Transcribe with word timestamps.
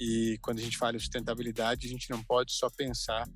E 0.00 0.38
quando 0.42 0.58
a 0.58 0.62
gente 0.62 0.76
fala 0.76 0.96
em 0.96 1.00
sustentabilidade, 1.00 1.86
a 1.86 1.90
gente 1.90 2.10
não 2.10 2.22
pode 2.22 2.52
só 2.52 2.68
pensar 2.68 3.26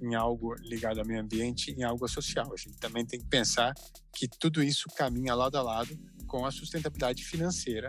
em 0.00 0.14
algo 0.14 0.54
ligado 0.60 0.98
ao 0.98 1.06
meio 1.06 1.20
ambiente, 1.20 1.70
em 1.72 1.82
algo 1.82 2.08
social. 2.08 2.52
A 2.52 2.56
gente 2.56 2.78
também 2.78 3.04
tem 3.04 3.20
que 3.20 3.26
pensar 3.26 3.74
que 4.14 4.26
tudo 4.26 4.62
isso 4.62 4.88
caminha 4.96 5.34
lado 5.34 5.56
a 5.56 5.62
lado 5.62 5.96
com 6.26 6.46
a 6.46 6.50
sustentabilidade 6.50 7.24
financeira. 7.24 7.88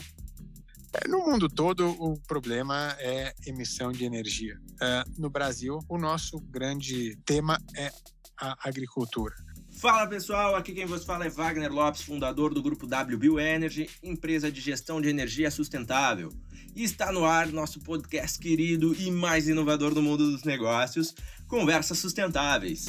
É, 0.93 1.07
no 1.07 1.19
mundo 1.19 1.49
todo, 1.49 1.89
o 2.01 2.19
problema 2.21 2.95
é 2.99 3.33
emissão 3.45 3.91
de 3.91 4.05
energia. 4.05 4.59
É, 4.81 5.03
no 5.17 5.29
Brasil, 5.29 5.79
o 5.87 5.97
nosso 5.97 6.39
grande 6.39 7.15
tema 7.25 7.57
é 7.75 7.91
a 8.39 8.67
agricultura. 8.67 9.35
Fala 9.79 10.07
pessoal, 10.07 10.55
aqui 10.55 10.73
quem 10.73 10.87
vos 10.87 11.05
fala 11.05 11.27
é 11.27 11.29
Wagner 11.29 11.71
Lopes, 11.71 12.01
fundador 12.01 12.51
do 12.51 12.63
grupo 12.63 12.87
WBio 12.87 13.39
Energy, 13.39 13.87
empresa 14.01 14.51
de 14.51 14.59
gestão 14.59 14.99
de 14.99 15.07
energia 15.07 15.51
sustentável. 15.51 16.33
E 16.75 16.83
está 16.83 17.11
no 17.11 17.23
ar 17.23 17.45
nosso 17.51 17.79
podcast 17.81 18.39
querido 18.39 18.95
e 18.95 19.11
mais 19.11 19.47
inovador 19.47 19.93
do 19.93 20.01
mundo 20.01 20.31
dos 20.31 20.43
negócios, 20.43 21.13
Conversas 21.47 21.99
Sustentáveis. 21.99 22.87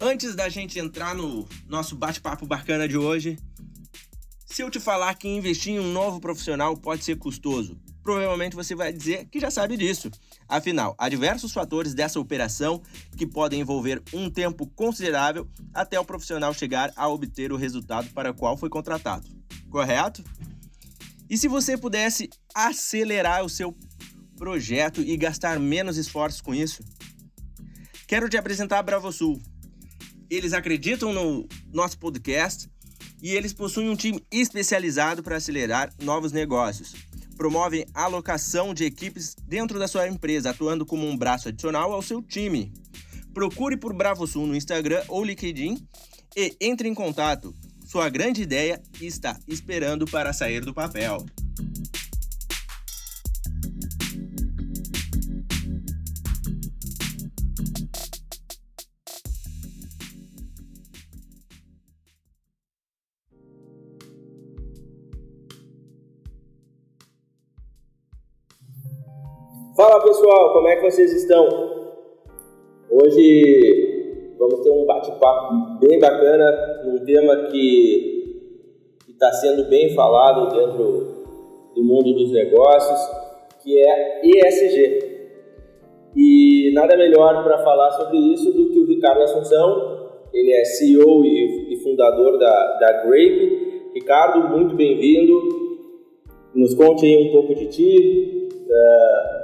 Antes 0.00 0.34
da 0.34 0.48
gente 0.48 0.78
entrar 0.78 1.14
no 1.14 1.46
nosso 1.68 1.94
bate-papo 1.94 2.46
bacana 2.46 2.88
de 2.88 2.96
hoje, 2.96 3.38
se 4.54 4.62
eu 4.62 4.70
te 4.70 4.78
falar 4.78 5.12
que 5.14 5.26
investir 5.26 5.72
em 5.72 5.80
um 5.80 5.92
novo 5.92 6.20
profissional 6.20 6.76
pode 6.76 7.04
ser 7.04 7.16
custoso, 7.16 7.76
provavelmente 8.04 8.54
você 8.54 8.72
vai 8.72 8.92
dizer 8.92 9.24
que 9.24 9.40
já 9.40 9.50
sabe 9.50 9.76
disso. 9.76 10.08
Afinal, 10.48 10.94
há 10.96 11.08
diversos 11.08 11.52
fatores 11.52 11.92
dessa 11.92 12.20
operação 12.20 12.80
que 13.16 13.26
podem 13.26 13.62
envolver 13.62 14.00
um 14.12 14.30
tempo 14.30 14.64
considerável 14.68 15.48
até 15.74 15.98
o 15.98 16.04
profissional 16.04 16.54
chegar 16.54 16.92
a 16.94 17.08
obter 17.08 17.50
o 17.50 17.56
resultado 17.56 18.08
para 18.10 18.30
o 18.30 18.34
qual 18.34 18.56
foi 18.56 18.68
contratado. 18.68 19.28
Correto? 19.68 20.22
E 21.28 21.36
se 21.36 21.48
você 21.48 21.76
pudesse 21.76 22.30
acelerar 22.54 23.44
o 23.44 23.48
seu 23.48 23.76
projeto 24.36 25.00
e 25.00 25.16
gastar 25.16 25.58
menos 25.58 25.96
esforços 25.96 26.40
com 26.40 26.54
isso? 26.54 26.80
Quero 28.06 28.28
te 28.28 28.36
apresentar 28.36 28.78
a 28.78 28.82
BravoSul. 28.84 29.42
Eles 30.30 30.52
acreditam 30.52 31.12
no 31.12 31.44
nosso 31.72 31.98
podcast 31.98 32.72
e 33.24 33.34
eles 33.34 33.54
possuem 33.54 33.88
um 33.88 33.96
time 33.96 34.22
especializado 34.30 35.22
para 35.22 35.38
acelerar 35.38 35.90
novos 36.02 36.30
negócios. 36.30 36.92
Promovem 37.38 37.86
alocação 37.94 38.74
de 38.74 38.84
equipes 38.84 39.34
dentro 39.48 39.78
da 39.78 39.88
sua 39.88 40.06
empresa, 40.06 40.50
atuando 40.50 40.84
como 40.84 41.08
um 41.08 41.16
braço 41.16 41.48
adicional 41.48 41.90
ao 41.90 42.02
seu 42.02 42.20
time. 42.20 42.70
Procure 43.32 43.78
por 43.78 43.94
BravoSul 43.94 44.46
no 44.46 44.54
Instagram 44.54 45.02
ou 45.08 45.24
LinkedIn 45.24 45.88
e 46.36 46.54
entre 46.60 46.86
em 46.86 46.94
contato. 46.94 47.56
Sua 47.86 48.10
grande 48.10 48.42
ideia 48.42 48.82
está 49.00 49.40
esperando 49.48 50.04
para 50.04 50.34
sair 50.34 50.62
do 50.62 50.74
papel. 50.74 51.24
Fala 69.86 70.02
pessoal, 70.02 70.54
como 70.54 70.66
é 70.66 70.76
que 70.76 70.90
vocês 70.90 71.12
estão? 71.12 71.46
Hoje 72.90 74.34
vamos 74.38 74.60
ter 74.60 74.70
um 74.70 74.86
bate-papo 74.86 75.78
bem 75.78 76.00
bacana 76.00 76.82
num 76.86 77.04
tema 77.04 77.50
que 77.50 78.40
está 79.10 79.30
sendo 79.30 79.64
bem 79.64 79.94
falado 79.94 80.56
dentro 80.56 81.74
do 81.74 81.84
mundo 81.84 82.14
dos 82.14 82.32
negócios, 82.32 82.98
que 83.62 83.78
é 83.78 84.22
ESG. 84.24 85.02
E 86.16 86.72
nada 86.72 86.96
melhor 86.96 87.44
para 87.44 87.58
falar 87.58 87.90
sobre 87.90 88.16
isso 88.16 88.54
do 88.54 88.70
que 88.70 88.78
o 88.78 88.86
Ricardo 88.86 89.20
Assunção, 89.20 90.12
ele 90.32 90.50
é 90.50 90.64
CEO 90.64 91.26
e, 91.26 91.78
fundador 91.82 92.38
da, 92.38 92.78
da 92.78 93.02
Grape. 93.02 93.90
Ricardo, 93.94 94.48
muito 94.48 94.74
bem-vindo. 94.74 95.42
Nos 96.54 96.72
conte 96.72 97.04
aí 97.04 97.28
um 97.28 97.32
pouco 97.32 97.54
de 97.54 97.66
ti. 97.66 98.48
Uh, 98.66 99.43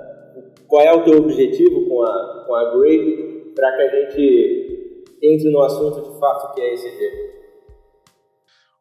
qual 0.71 0.83
é 0.83 0.93
o 0.93 1.03
teu 1.03 1.19
objetivo 1.19 1.85
com 1.89 2.05
a, 2.05 2.45
com 2.47 2.55
a 2.55 2.71
Grape 2.71 3.53
para 3.57 3.77
que 3.77 3.83
a 3.83 4.01
gente 4.01 5.05
entre 5.21 5.51
no 5.51 5.61
assunto 5.63 6.13
de 6.13 6.19
fato 6.21 6.55
que 6.55 6.61
é 6.61 6.75
ESG. 6.75 7.31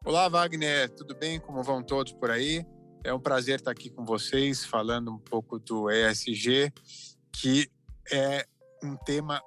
Olá, 0.04 0.28
Wagner, 0.28 0.88
tudo 0.90 1.16
bem? 1.16 1.40
Como 1.40 1.64
vão 1.64 1.82
todos 1.82 2.12
por 2.12 2.30
aí? 2.30 2.64
É 3.02 3.12
um 3.12 3.18
prazer 3.18 3.56
estar 3.56 3.72
aqui 3.72 3.90
com 3.90 4.04
vocês, 4.04 4.64
falando 4.64 5.10
um 5.10 5.18
pouco 5.18 5.58
do 5.58 5.90
ESG, 5.90 6.72
que 7.32 7.68
é 8.10 8.46
um 8.84 8.96
tema 8.96 9.42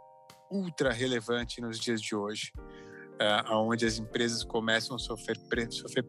ultra 0.52 0.92
relevante 0.92 1.62
nos 1.62 1.80
dias 1.80 2.02
de 2.02 2.14
hoje, 2.14 2.52
uh, 2.58 3.54
onde 3.54 3.86
as 3.86 3.98
empresas 3.98 4.44
começam 4.44 4.98
a 4.98 5.00
sofrer 5.00 5.40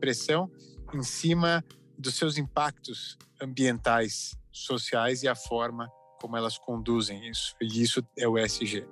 pressão 0.00 0.50
em 0.92 1.02
cima 1.02 1.64
dos 1.96 2.16
seus 2.16 2.36
impactos 2.36 3.16
ambientais, 3.40 4.36
sociais 4.50 5.22
e 5.22 5.28
a 5.28 5.36
forma 5.36 5.88
como 6.24 6.38
elas 6.38 6.56
conduzem 6.56 7.28
isso. 7.28 7.54
E 7.60 7.82
isso 7.82 8.02
é 8.16 8.26
o 8.26 8.38
ESG. 8.38 8.88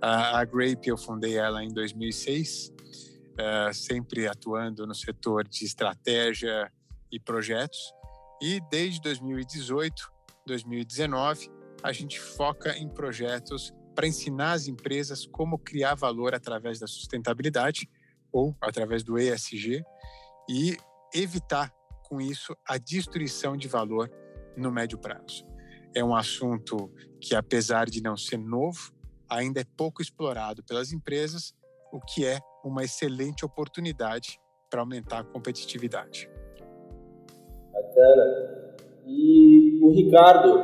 A, 0.00 0.40
a 0.40 0.44
Grape, 0.44 0.88
eu 0.88 0.98
fundei 0.98 1.36
ela 1.36 1.62
em 1.62 1.68
2006, 1.68 2.70
uh, 2.70 2.72
eh, 3.38 3.72
sempre 3.72 4.26
atuando 4.26 4.84
no 4.84 4.92
setor 4.92 5.46
de 5.46 5.64
estratégia 5.64 6.72
e 7.12 7.20
projetos. 7.20 7.78
E 8.42 8.60
desde 8.68 9.00
2018, 9.00 10.12
2019, 10.44 11.48
a 11.84 11.92
gente 11.92 12.18
foca 12.18 12.76
em 12.76 12.88
projetos 12.88 13.72
para 13.94 14.08
ensinar 14.08 14.54
as 14.54 14.66
empresas 14.66 15.24
como 15.24 15.60
criar 15.60 15.94
valor 15.94 16.34
através 16.34 16.80
da 16.80 16.88
sustentabilidade 16.88 17.88
ou 18.32 18.56
através 18.60 19.04
do 19.04 19.16
ESG 19.16 19.84
e 20.50 20.76
evitar 21.14 21.72
com 22.08 22.20
isso 22.20 22.56
a 22.66 22.76
destruição 22.76 23.56
de 23.56 23.68
valor 23.68 24.10
no 24.56 24.72
médio 24.72 24.98
prazo 24.98 25.51
é 25.94 26.04
um 26.04 26.14
assunto 26.14 26.90
que, 27.20 27.34
apesar 27.34 27.86
de 27.86 28.02
não 28.02 28.16
ser 28.16 28.38
novo, 28.38 28.92
ainda 29.28 29.60
é 29.60 29.64
pouco 29.76 30.02
explorado 30.02 30.62
pelas 30.64 30.92
empresas, 30.92 31.54
o 31.92 32.00
que 32.00 32.26
é 32.26 32.38
uma 32.64 32.84
excelente 32.84 33.44
oportunidade 33.44 34.38
para 34.70 34.80
aumentar 34.80 35.20
a 35.20 35.24
competitividade. 35.24 36.28
Bacana. 37.72 38.72
E 39.06 39.80
o 39.82 39.90
Ricardo, 39.90 40.58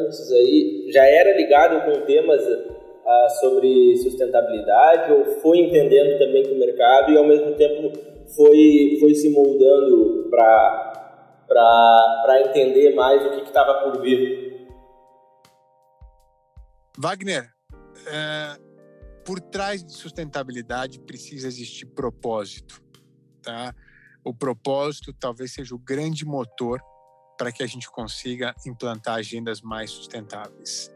antes 0.00 0.32
aí, 0.32 0.88
já 0.92 1.04
era 1.04 1.36
ligado 1.36 1.84
com 1.84 2.06
temas 2.06 2.42
ah, 3.06 3.28
sobre 3.40 3.96
sustentabilidade 3.98 5.12
ou 5.12 5.24
foi 5.40 5.58
entendendo 5.58 6.18
também 6.18 6.44
com 6.44 6.54
o 6.54 6.58
mercado 6.58 7.12
e 7.12 7.18
ao 7.18 7.24
mesmo 7.24 7.54
tempo 7.54 7.92
foi, 8.34 8.96
foi 9.00 9.14
se 9.14 9.30
moldando 9.30 10.28
para 10.30 11.06
entender 12.46 12.94
mais 12.94 13.24
o 13.26 13.30
que 13.30 13.42
estava 13.42 13.74
por 13.82 14.02
vir? 14.02 14.47
Wagner, 17.00 17.48
é, 18.08 18.60
por 19.24 19.40
trás 19.40 19.84
de 19.84 19.92
sustentabilidade 19.92 20.98
precisa 20.98 21.46
existir 21.46 21.86
propósito, 21.86 22.82
tá? 23.40 23.72
O 24.24 24.34
propósito 24.34 25.12
talvez 25.12 25.52
seja 25.52 25.76
o 25.76 25.78
grande 25.78 26.24
motor 26.24 26.82
para 27.38 27.52
que 27.52 27.62
a 27.62 27.66
gente 27.68 27.88
consiga 27.88 28.52
implantar 28.66 29.14
agendas 29.14 29.62
mais 29.62 29.92
sustentáveis. 29.92 30.90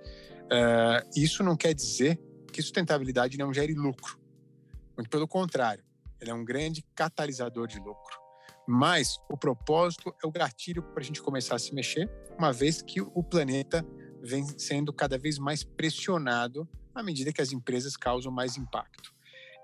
É, 0.51 1.07
isso 1.15 1.45
não 1.45 1.57
quer 1.57 1.73
dizer 1.73 2.21
que 2.53 2.61
sustentabilidade 2.61 3.39
não 3.39 3.55
gere 3.55 3.73
lucro. 3.73 4.19
Muito 4.97 5.09
pelo 5.09 5.29
contrário, 5.29 5.85
ele 6.21 6.33
é 6.33 6.35
um 6.35 6.45
grande 6.45 6.85
catalisador 6.97 7.69
de 7.69 7.79
lucro. 7.79 8.21
Mas 8.67 9.19
o 9.31 9.37
propósito 9.37 10.13
é 10.23 10.27
o 10.27 10.33
gatilho 10.33 10.83
para 10.83 11.01
a 11.01 11.05
gente 11.05 11.23
começar 11.23 11.55
a 11.55 11.61
se 11.61 11.73
mexer, 11.73 12.11
uma 12.37 12.53
vez 12.53 12.83
que 12.83 13.01
o 13.01 13.23
planeta 13.23 13.87
vem 14.23 14.47
sendo 14.59 14.93
cada 14.93 15.19
vez 15.19 15.39
mais 15.39 15.65
pressionado 15.65 16.69
à 16.95 17.03
medida 17.03 17.33
que 17.33 17.43
as 17.43 17.53
empresas 17.53 17.97
causam 17.97 18.31
mais 18.31 18.57
impacto. 18.57 19.13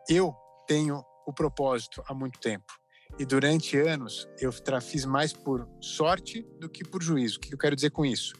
Eu 0.08 0.34
tenho 0.66 1.04
o 1.26 1.32
propósito 1.32 2.02
há 2.06 2.14
muito 2.14 2.38
tempo 2.40 2.72
e 3.18 3.24
durante 3.24 3.76
anos 3.76 4.28
eu 4.40 4.50
fiz 4.80 5.04
mais 5.04 5.32
por 5.32 5.68
sorte 5.80 6.42
do 6.58 6.68
que 6.68 6.84
por 6.84 7.02
juízo. 7.02 7.36
O 7.36 7.40
que 7.40 7.54
eu 7.54 7.58
quero 7.58 7.76
dizer 7.76 7.90
com 7.90 8.04
isso? 8.04 8.34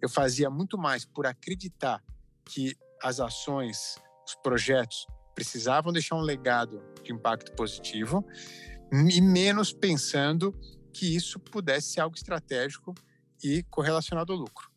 Eu 0.00 0.08
fazia 0.08 0.50
muito 0.50 0.76
mais 0.76 1.04
por 1.04 1.26
acreditar 1.26 2.02
que 2.44 2.74
as 3.02 3.20
ações, 3.20 3.96
os 4.26 4.34
projetos 4.36 5.06
precisavam 5.34 5.92
deixar 5.92 6.16
um 6.16 6.20
legado 6.20 6.82
de 7.02 7.12
impacto 7.12 7.52
positivo 7.52 8.24
e 8.92 9.20
menos 9.20 9.72
pensando 9.72 10.52
que 10.92 11.14
isso 11.14 11.38
pudesse 11.38 11.92
ser 11.92 12.00
algo 12.00 12.16
estratégico 12.16 12.94
e 13.42 13.62
correlacionado 13.64 14.32
ao 14.32 14.38
lucro. 14.38 14.69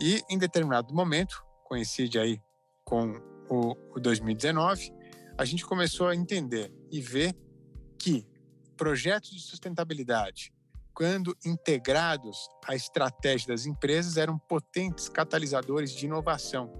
E 0.00 0.22
em 0.28 0.38
determinado 0.38 0.94
momento, 0.94 1.42
coincide 1.64 2.18
aí 2.18 2.40
com 2.84 3.20
o, 3.48 3.76
o 3.94 4.00
2019, 4.00 4.92
a 5.38 5.44
gente 5.44 5.64
começou 5.64 6.08
a 6.08 6.14
entender 6.14 6.72
e 6.90 7.00
ver 7.00 7.34
que 7.98 8.26
projetos 8.76 9.30
de 9.30 9.40
sustentabilidade, 9.40 10.52
quando 10.94 11.36
integrados 11.44 12.48
à 12.66 12.74
estratégia 12.74 13.48
das 13.48 13.66
empresas, 13.66 14.16
eram 14.16 14.38
potentes 14.38 15.08
catalisadores 15.08 15.92
de 15.92 16.06
inovação 16.06 16.72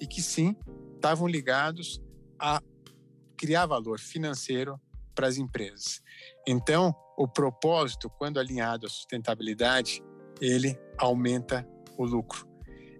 e 0.00 0.06
que 0.06 0.22
sim 0.22 0.56
estavam 0.94 1.26
ligados 1.26 2.00
a 2.38 2.60
criar 3.36 3.66
valor 3.66 3.98
financeiro 3.98 4.80
para 5.14 5.26
as 5.26 5.36
empresas. 5.36 6.02
Então, 6.46 6.94
o 7.16 7.28
propósito, 7.28 8.08
quando 8.10 8.40
alinhado 8.40 8.86
à 8.86 8.88
sustentabilidade, 8.88 10.02
ele 10.40 10.78
aumenta 10.98 11.68
o 11.96 12.04
lucro. 12.04 12.49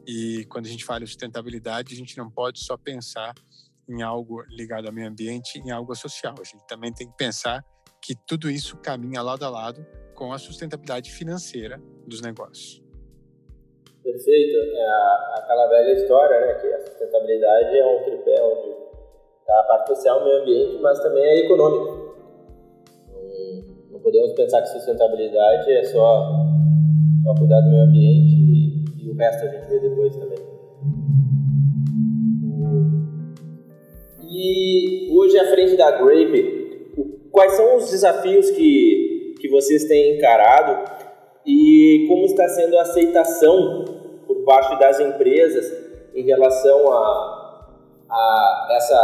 E 0.06 0.44
quando 0.46 0.66
a 0.66 0.68
gente 0.68 0.84
fala 0.84 1.02
em 1.02 1.06
sustentabilidade, 1.06 1.94
a 1.94 1.96
gente 1.96 2.16
não 2.16 2.30
pode 2.30 2.60
só 2.60 2.76
pensar 2.76 3.34
em 3.88 4.02
algo 4.02 4.42
ligado 4.48 4.86
ao 4.86 4.92
meio 4.92 5.08
ambiente, 5.08 5.58
em 5.58 5.70
algo 5.70 5.94
social. 5.94 6.34
A 6.40 6.44
gente 6.44 6.66
também 6.66 6.92
tem 6.92 7.08
que 7.08 7.16
pensar 7.16 7.64
que 8.00 8.14
tudo 8.26 8.50
isso 8.50 8.76
caminha 8.78 9.22
lado 9.22 9.44
a 9.44 9.50
lado 9.50 9.84
com 10.14 10.32
a 10.32 10.38
sustentabilidade 10.38 11.10
financeira 11.10 11.80
dos 12.06 12.20
negócios. 12.20 12.82
Perfeito. 14.02 14.56
É 14.56 15.38
aquela 15.38 15.68
velha 15.68 15.92
história, 15.92 16.40
né, 16.40 16.54
que 16.54 16.66
a 16.68 16.80
sustentabilidade 16.86 17.76
é 17.76 17.86
um 17.86 18.04
tripé 18.04 18.42
onde 18.42 18.70
está 19.40 19.60
a 19.60 19.62
parte 19.64 19.88
social, 19.88 20.20
o 20.20 20.24
meio 20.24 20.42
ambiente, 20.42 20.78
mas 20.80 21.00
também 21.00 21.22
a 21.22 21.36
econômica. 21.44 22.10
Não, 23.90 24.00
podemos 24.00 24.32
pensar 24.32 24.62
que 24.62 24.68
sustentabilidade 24.68 25.70
é 25.70 25.84
só, 25.84 26.32
só 27.24 27.34
cuidar 27.34 27.60
do 27.60 27.70
meio 27.70 27.82
ambiente 27.82 28.49
o 29.10 29.16
resto 29.16 29.44
a 29.44 29.48
gente 29.48 29.68
vê 29.68 29.80
depois 29.80 30.16
também. 30.16 30.38
E 34.22 35.10
hoje 35.12 35.38
à 35.38 35.50
frente 35.50 35.76
da 35.76 35.90
Grape, 35.90 37.28
quais 37.32 37.52
são 37.54 37.76
os 37.76 37.90
desafios 37.90 38.50
que, 38.50 39.34
que 39.40 39.48
vocês 39.48 39.84
têm 39.84 40.16
encarado 40.16 40.88
e 41.44 42.06
como 42.08 42.24
está 42.24 42.48
sendo 42.48 42.78
a 42.78 42.82
aceitação 42.82 43.84
por 44.26 44.44
parte 44.44 44.78
das 44.78 45.00
empresas 45.00 45.66
em 46.14 46.22
relação 46.24 46.92
a, 46.92 47.66
a 48.08 48.68
essa 48.76 48.96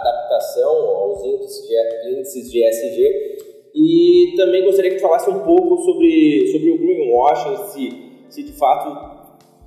adaptação 0.00 0.70
aos 0.70 1.24
índices 1.24 1.66
de, 1.66 2.12
índices 2.12 2.52
de 2.52 2.64
ESG. 2.64 3.44
E 3.74 4.34
também 4.36 4.64
gostaria 4.64 4.92
que 4.92 5.00
falasse 5.00 5.28
um 5.30 5.40
pouco 5.40 5.78
sobre, 5.78 6.48
sobre 6.52 6.70
o 6.70 6.78
greenwashing, 6.78 7.56
se, 7.68 8.26
se 8.28 8.42
de 8.44 8.52
fato 8.52 9.23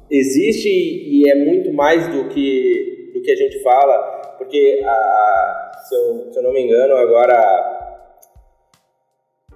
existe 0.10 0.70
e 0.70 1.30
é 1.30 1.36
muito 1.36 1.72
mais 1.74 2.08
do 2.08 2.30
que, 2.30 3.12
do 3.14 3.22
que 3.22 3.32
a 3.32 3.36
gente 3.36 3.62
fala, 3.62 4.36
porque, 4.38 4.82
a, 4.86 5.72
se, 5.88 5.96
eu, 5.96 6.32
se 6.32 6.40
eu 6.40 6.44
não 6.44 6.54
me 6.54 6.62
engano, 6.62 6.96
agora 6.96 7.74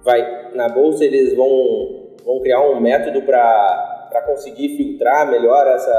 vai 0.02 0.52
na 0.54 0.68
bolsa 0.68 1.04
eles 1.04 1.34
vão 1.34 2.02
vão 2.24 2.40
criar 2.40 2.60
um 2.60 2.80
método 2.80 3.22
para 3.22 4.22
conseguir 4.26 4.76
filtrar 4.76 5.30
melhor 5.30 5.66
essa, 5.66 5.92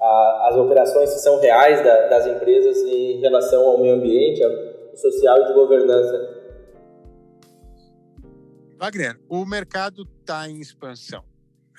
a, 0.00 0.48
as 0.50 0.56
operações 0.56 1.12
que 1.12 1.20
são 1.20 1.40
reais 1.40 1.82
da, 1.84 2.08
das 2.08 2.26
empresas 2.26 2.78
em 2.78 3.20
relação 3.20 3.64
ao 3.68 3.78
meio 3.78 3.94
ambiente, 3.94 4.42
ao 4.42 4.96
social 4.96 5.42
e 5.42 5.46
de 5.46 5.52
governança. 5.52 6.36
Wagner, 8.78 9.16
o 9.28 9.44
mercado 9.46 10.06
está 10.20 10.48
em 10.48 10.60
expansão. 10.60 11.24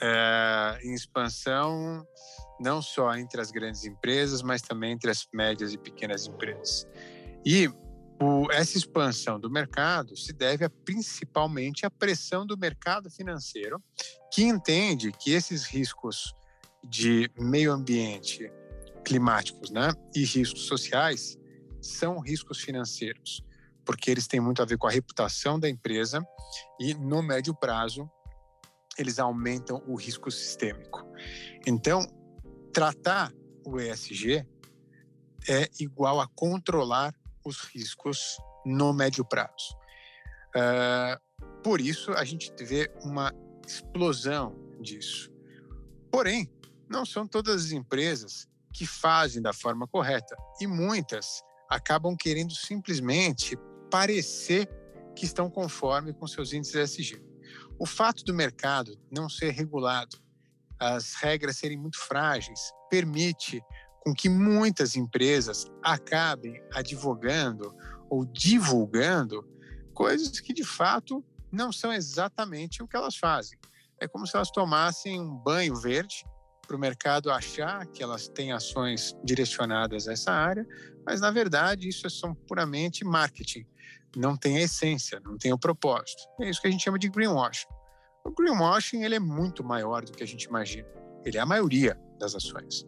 É, 0.02 0.80
em 0.84 0.94
expansão 0.94 2.06
não 2.60 2.82
só 2.82 3.16
entre 3.16 3.40
as 3.40 3.52
grandes 3.52 3.86
empresas, 3.86 4.42
mas 4.42 4.62
também 4.62 4.94
entre 4.94 5.10
as 5.10 5.28
médias 5.34 5.74
e 5.74 5.78
pequenas 5.78 6.28
empresas. 6.28 6.88
E 7.46 7.70
o, 8.20 8.52
essa 8.52 8.78
expansão 8.78 9.40
do 9.40 9.50
mercado 9.50 10.16
se 10.16 10.34
deve 10.34 10.66
a, 10.66 10.70
principalmente 10.70 11.86
à 11.86 11.90
pressão 11.90 12.46
do 12.46 12.58
mercado 12.58 13.10
financeiro, 13.10 13.82
que 14.34 14.44
entende 14.44 15.12
que 15.12 15.32
esses 15.32 15.66
riscos 15.66 16.34
de 16.84 17.30
meio 17.38 17.72
ambiente 17.72 18.52
climáticos 19.04 19.70
né, 19.70 19.90
e 20.16 20.26
riscos 20.26 20.64
sociais 20.64 21.38
são 21.82 22.20
riscos 22.20 22.60
financeiros, 22.60 23.42
porque 23.86 24.12
eles 24.12 24.28
têm 24.28 24.40
muito 24.40 24.62
a 24.62 24.66
ver 24.66 24.78
com 24.78 24.88
a 24.88 24.92
reputação 24.92 25.60
da 25.60 25.70
empresa 25.70 26.22
e, 26.80 26.94
no 26.94 27.22
médio 27.22 27.54
prazo, 27.54 28.10
eles 28.98 29.20
aumentam 29.20 29.84
o 29.88 29.96
risco 29.96 30.32
sistêmico. 30.32 31.06
Então, 31.66 32.06
tratar 32.74 33.32
o 33.66 33.80
ESG 33.80 34.46
é 35.48 35.70
igual 35.80 36.20
a 36.20 36.28
controlar 36.28 37.14
os 37.46 37.62
riscos 37.62 38.38
no 38.66 38.94
médio 38.94 39.24
prazo. 39.24 39.78
Uh, 40.56 41.62
por 41.64 41.80
isso, 41.80 42.12
a 42.12 42.24
gente 42.24 42.52
vê 42.64 42.92
uma 43.04 43.34
explosão 43.66 44.56
disso. 44.82 45.32
Porém, 46.12 46.50
não 46.90 47.06
são 47.06 47.28
todas 47.28 47.66
as 47.66 47.72
empresas 47.72 48.48
que 48.74 48.86
fazem 48.86 49.42
da 49.42 49.54
forma 49.54 49.88
correta 49.88 50.36
e 50.62 50.68
muitas 50.68 51.42
acabam 51.70 52.16
querendo 52.16 52.54
simplesmente 52.54 53.58
parecer 53.90 54.70
que 55.16 55.26
estão 55.26 55.50
conforme 55.50 56.14
com 56.14 56.28
seus 56.28 56.54
índices 56.54 56.98
ESG. 56.98 57.26
O 57.79 57.85
fato 57.85 58.24
do 58.24 58.33
mercado 58.33 59.00
não 59.12 59.29
ser 59.29 59.51
regulado, 59.51 60.18
as 60.79 61.13
regras 61.15 61.57
serem 61.57 61.77
muito 61.77 62.00
frágeis, 62.00 62.71
permite 62.89 63.62
com 64.03 64.13
que 64.13 64.29
muitas 64.29 64.95
empresas 64.95 65.65
acabem 65.83 66.62
advogando 66.74 67.75
ou 68.09 68.25
divulgando 68.25 69.45
coisas 69.94 70.39
que 70.39 70.53
de 70.53 70.63
fato 70.63 71.24
não 71.51 71.71
são 71.71 71.91
exatamente 71.91 72.81
o 72.81 72.88
que 72.88 72.95
elas 72.95 73.15
fazem. 73.15 73.59
É 74.00 74.07
como 74.07 74.25
se 74.25 74.35
elas 74.35 74.51
tomassem 74.51 75.19
um 75.19 75.35
banho 75.35 75.75
verde 75.75 76.25
para 76.68 76.75
o 76.75 76.79
mercado 76.79 77.31
achar 77.31 77.85
que 77.88 78.03
elas 78.03 78.27
têm 78.27 78.51
ações 78.51 79.15
direcionadas 79.24 80.07
a 80.07 80.13
essa 80.13 80.31
área, 80.31 80.68
mas 81.06 81.21
na 81.21 81.31
verdade 81.31 81.88
isso 81.88 82.06
é 82.06 82.09
são 82.09 82.35
puramente 82.35 83.06
marketing. 83.06 83.65
Não 84.15 84.36
tem 84.36 84.57
a 84.57 84.62
essência, 84.62 85.19
não 85.19 85.38
tem 85.38 85.51
o 85.54 85.57
propósito. 85.57 86.24
É 86.42 86.50
isso 86.50 86.62
que 86.62 86.68
a 86.68 86.71
gente 86.71 86.83
chama 86.83 86.98
de 86.98 87.09
greenwashing. 87.09 87.68
O 88.24 88.31
greenwashing 88.31 89.04
ele 89.04 89.15
é 89.15 89.19
muito 89.19 89.63
maior 89.63 90.04
do 90.04 90.12
que 90.12 90.24
a 90.24 90.27
gente 90.27 90.44
imagina. 90.44 90.88
Ele 91.24 91.38
é 91.38 91.42
a 91.42 91.45
maioria 91.45 92.00
das 92.19 92.36
ações. 92.36 92.86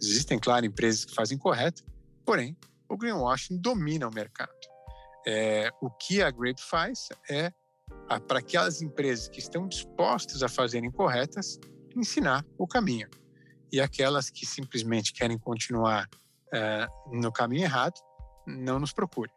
Existem, 0.00 0.38
claro, 0.38 0.66
empresas 0.66 1.04
que 1.04 1.14
fazem 1.14 1.38
correto, 1.38 1.84
porém, 2.24 2.56
o 2.88 2.96
greenwashing 2.96 3.58
domina 3.58 4.08
o 4.08 4.14
mercado. 4.14 4.52
É, 5.26 5.70
o 5.80 5.90
que 5.90 6.22
a 6.22 6.30
Grape 6.30 6.60
faz 6.62 7.08
é, 7.28 7.52
para 8.28 8.38
aquelas 8.38 8.82
empresas 8.82 9.28
que 9.28 9.40
estão 9.40 9.66
dispostas 9.66 10.42
a 10.42 10.48
fazerem 10.48 10.90
corretas, 10.90 11.58
ensinar 11.96 12.44
o 12.58 12.66
caminho. 12.66 13.08
E 13.72 13.80
aquelas 13.80 14.30
que 14.30 14.46
simplesmente 14.46 15.12
querem 15.12 15.38
continuar 15.38 16.08
é, 16.52 16.86
no 17.12 17.32
caminho 17.32 17.64
errado, 17.64 18.00
não 18.46 18.78
nos 18.78 18.92
procure. 18.92 19.30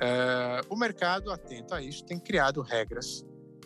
É, 0.00 0.60
o 0.68 0.76
mercado, 0.76 1.30
atento 1.30 1.74
a 1.74 1.82
isso, 1.82 2.04
tem 2.04 2.18
criado 2.18 2.60
regras 2.62 3.24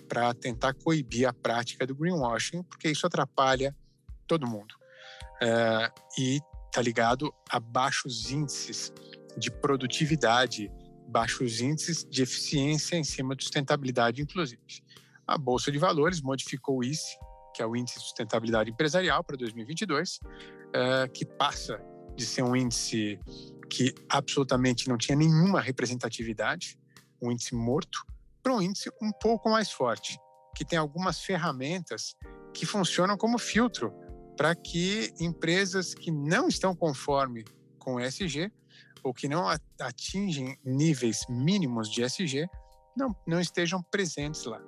para 0.09 0.35
tentar 0.35 0.75
coibir 0.75 1.29
a 1.29 1.33
prática 1.33 1.87
do 1.87 1.95
greenwashing, 1.95 2.63
porque 2.65 2.89
isso 2.89 3.07
atrapalha 3.07 3.75
todo 4.27 4.47
mundo 4.47 4.75
é, 5.41 5.91
e 6.19 6.41
está 6.67 6.81
ligado 6.83 7.35
a 7.49 7.59
baixos 7.59 8.31
índices 8.31 8.93
de 9.37 9.51
produtividade, 9.51 10.71
baixos 11.09 11.61
índices 11.61 12.05
de 12.05 12.23
eficiência 12.23 12.97
em 12.97 13.05
cima 13.05 13.35
de 13.35 13.43
sustentabilidade, 13.43 14.23
inclusive. 14.23 14.61
A 15.27 15.39
Bolsa 15.39 15.73
de 15.73 15.79
Valores 15.79 16.21
modificou 16.21 16.79
o 16.79 16.85
ICE, 16.85 17.17
que 17.55 17.63
é 17.63 17.67
o 17.67 17.75
Índice 17.75 17.99
de 17.99 18.05
Sustentabilidade 18.05 18.71
Empresarial, 18.71 19.25
para 19.25 19.37
2022, 19.37 20.21
é, 20.73 21.09
que 21.09 21.25
passa 21.25 21.81
de 22.15 22.25
ser 22.25 22.43
um 22.43 22.55
índice 22.55 23.19
que 23.71 23.95
absolutamente 24.09 24.89
não 24.89 24.99
tinha 24.99 25.17
nenhuma 25.17 25.61
representatividade, 25.61 26.79
um 27.23 27.31
índice 27.31 27.55
morto, 27.55 28.05
para 28.43 28.55
um 28.55 28.61
índice 28.61 28.91
um 29.01 29.13
pouco 29.13 29.49
mais 29.49 29.71
forte, 29.71 30.19
que 30.57 30.65
tem 30.65 30.79
algumas 30.79 31.21
ferramentas 31.21 32.15
que 32.53 32.67
funcionam 32.67 33.17
como 33.17 33.39
filtro 33.39 33.93
para 34.37 34.55
que 34.55 35.13
empresas 35.21 35.95
que 35.95 36.11
não 36.11 36.49
estão 36.49 36.75
conforme 36.75 37.45
com 37.79 37.95
o 37.95 38.01
ESG 38.01 38.51
ou 39.03 39.15
que 39.15 39.29
não 39.29 39.47
atingem 39.81 40.59
níveis 40.65 41.25
mínimos 41.29 41.91
de 41.91 42.03
ESG 42.03 42.49
não, 42.97 43.15
não 43.27 43.41
estejam 43.41 43.83
presentes 43.83 44.45
lá. 44.45 44.61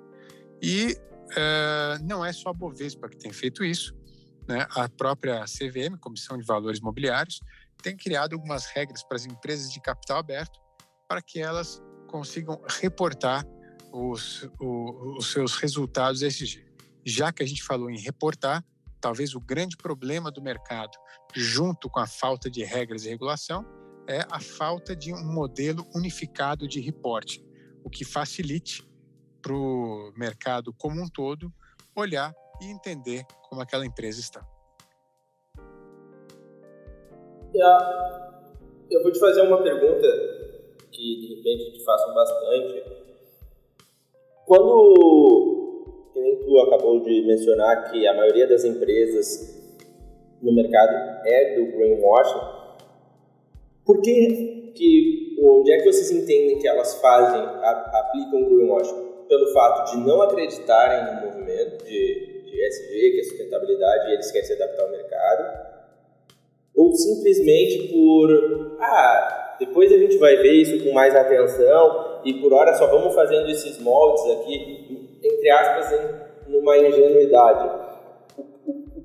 E 0.61 0.97
uh, 1.31 2.03
não 2.03 2.23
é 2.23 2.31
só 2.31 2.49
a 2.49 2.53
Bovespa 2.53 3.09
que 3.09 3.17
tem 3.17 3.33
feito 3.33 3.63
isso, 3.63 3.93
né? 4.47 4.65
a 4.71 4.87
própria 4.87 5.43
CVM, 5.45 5.97
Comissão 5.99 6.37
de 6.37 6.45
Valores 6.45 6.79
Mobiliários, 6.79 7.41
tem 7.83 7.95
criado 7.95 8.33
algumas 8.33 8.65
regras 8.65 9.03
para 9.03 9.17
as 9.17 9.25
empresas 9.25 9.71
de 9.71 9.79
capital 9.81 10.17
aberto 10.17 10.59
para 11.07 11.21
que 11.21 11.39
elas 11.39 11.81
consigam 12.07 12.59
reportar 12.79 13.45
os, 13.91 14.49
os, 14.59 15.17
os 15.17 15.31
seus 15.31 15.55
resultados 15.57 16.21
ESG. 16.21 16.65
Já 17.05 17.31
que 17.31 17.43
a 17.43 17.45
gente 17.45 17.61
falou 17.61 17.91
em 17.91 17.99
reportar, 17.99 18.63
talvez 19.01 19.35
o 19.35 19.41
grande 19.41 19.75
problema 19.75 20.31
do 20.31 20.41
mercado, 20.41 20.97
junto 21.35 21.89
com 21.89 21.99
a 21.99 22.07
falta 22.07 22.49
de 22.49 22.63
regras 22.63 23.05
e 23.05 23.09
regulação, 23.09 23.65
é 24.07 24.25
a 24.31 24.39
falta 24.39 24.95
de 24.95 25.13
um 25.13 25.23
modelo 25.33 25.85
unificado 25.93 26.67
de 26.67 26.79
reporting, 26.79 27.45
o 27.83 27.89
que 27.89 28.05
facilite 28.05 28.87
para 29.41 29.53
o 29.53 30.13
mercado 30.17 30.73
como 30.73 31.01
um 31.01 31.07
todo 31.07 31.53
olhar 31.95 32.33
e 32.61 32.65
entender 32.65 33.25
como 33.49 33.61
aquela 33.61 33.85
empresa 33.85 34.21
está. 34.21 34.52
Eu 37.55 39.03
vou 39.03 39.11
te 39.11 39.19
fazer 39.19 39.41
uma 39.41 39.61
pergunta 39.61 40.07
que 40.91 41.19
de 41.19 41.35
repente 41.35 41.73
te 41.73 41.83
façam 41.83 42.13
bastante. 42.13 42.83
Quando, 44.45 46.09
que 46.13 46.19
nem 46.19 46.39
tu 46.39 46.57
acabou 46.59 46.99
de 46.99 47.21
mencionar 47.25 47.91
que 47.91 48.07
a 48.07 48.13
maioria 48.13 48.47
das 48.47 48.63
empresas 48.63 49.61
no 50.41 50.53
mercado 50.53 51.21
é 51.25 51.55
do 51.55 51.71
greenwashing, 51.77 52.41
por 53.85 54.01
que, 54.01 54.71
que 54.75 55.37
onde 55.41 55.71
é 55.71 55.77
que 55.77 55.85
vocês 55.85 56.11
entendem 56.11 56.57
que 56.57 56.67
elas 56.67 56.99
fazem, 57.01 57.39
a, 57.39 57.69
aplicam 57.99 58.45
greenwashing? 58.45 59.13
Pelo 59.27 59.53
fato 59.53 59.91
de 59.91 60.05
não 60.05 60.21
acreditarem 60.21 61.15
no 61.15 61.27
movimento 61.27 61.85
de, 61.85 62.43
de 62.43 62.65
ESG, 62.65 63.11
que 63.11 63.19
é 63.19 63.23
sustentabilidade, 63.23 64.09
e 64.09 64.13
eles 64.13 64.31
querem 64.31 64.47
se 64.47 64.53
adaptar 64.53 64.83
ao 64.83 64.91
mercado? 64.91 65.72
Ou 66.75 66.93
simplesmente 66.93 67.89
por, 67.93 68.77
ah, 68.79 69.55
depois 69.59 69.91
a 69.91 69.97
gente 69.97 70.17
vai 70.17 70.35
ver 70.37 70.53
isso 70.53 70.83
com 70.83 70.93
mais 70.93 71.15
atenção 71.15 72.21
e 72.25 72.33
por 72.35 72.53
hora 72.53 72.73
só 72.73 72.87
vamos 72.87 73.13
fazendo 73.13 73.49
esses 73.49 73.79
moldes 73.79 74.23
aqui, 74.31 75.19
entre 75.23 75.49
aspas, 75.49 75.99
numa 76.47 76.77
ingenuidade. 76.77 77.69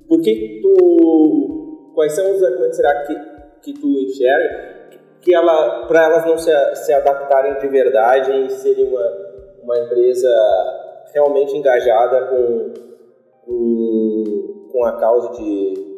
Por 0.07 0.21
que 0.21 0.59
tu, 0.61 1.91
quais 1.93 2.13
são 2.13 2.35
os 2.35 2.43
argumentos 2.43 2.77
será 2.77 3.05
que 3.05 3.39
que 3.61 3.73
tu 3.73 3.87
enxerga, 3.87 4.89
que 5.21 5.33
ela, 5.33 5.85
para 5.87 6.05
elas 6.05 6.25
não 6.25 6.37
se, 6.37 6.51
se 6.75 6.93
adaptarem 6.93 7.59
de 7.59 7.67
verdade 7.67 8.45
e 8.45 8.49
serem 8.49 8.87
uma, 8.87 9.05
uma 9.63 9.79
empresa 9.79 10.29
realmente 11.13 11.55
engajada 11.55 12.27
com, 12.27 12.73
com, 13.45 14.69
com 14.71 14.85
a 14.85 14.93
causa 14.97 15.37
de, 15.37 15.88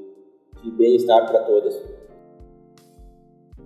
de 0.61 0.71
bem-estar 0.71 1.25
para 1.25 1.43
todas? 1.43 1.75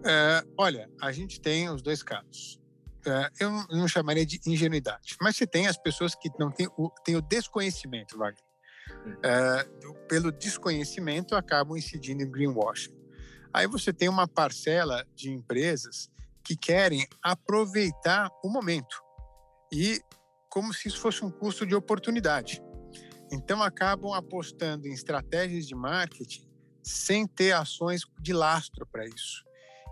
É, 0.06 0.44
olha, 0.58 0.90
a 1.02 1.12
gente 1.12 1.42
tem 1.42 1.70
os 1.70 1.82
dois 1.82 2.04
casos. 2.04 2.60
É, 3.08 3.30
eu 3.40 3.52
não 3.70 3.88
chamaria 3.88 4.25
de 4.25 4.40
ingenuidade, 4.48 5.16
mas 5.22 5.36
você 5.36 5.46
tem 5.46 5.68
as 5.68 5.78
pessoas 5.78 6.16
que 6.16 6.30
não 6.40 6.52
têm 6.52 6.68
o, 6.78 6.90
têm 7.04 7.16
o 7.16 7.22
desconhecimento, 7.22 8.18
Wagner. 8.18 8.44
É, 9.24 9.64
pelo 10.08 10.32
desconhecimento, 10.32 11.36
acabam 11.36 11.78
incidindo 11.78 12.24
em 12.24 12.30
greenwashing. 12.30 12.96
Aí 13.54 13.68
você 13.68 13.94
tem 13.94 14.10
uma 14.10 14.28
parcela 14.28 15.06
de 15.16 15.32
empresas 15.32 16.10
que 16.44 16.56
querem 16.56 17.08
aproveitar 17.24 18.30
o 18.44 18.50
momento 18.50 19.02
e 19.72 20.00
como 20.50 20.74
se 20.74 20.88
isso 20.88 21.00
fosse 21.00 21.24
um 21.24 21.32
custo 21.32 21.66
de 21.66 21.75
oportunidade. 21.75 22.62
Então 23.32 23.62
acabam 23.62 24.14
apostando 24.14 24.88
em 24.88 24.94
estratégias 24.94 25.68
de 25.68 25.75
marketing 25.75 26.46
sem 26.86 27.25
ter 27.25 27.51
ações 27.51 28.04
de 28.20 28.32
lastro 28.32 28.86
para 28.86 29.06
isso. 29.08 29.44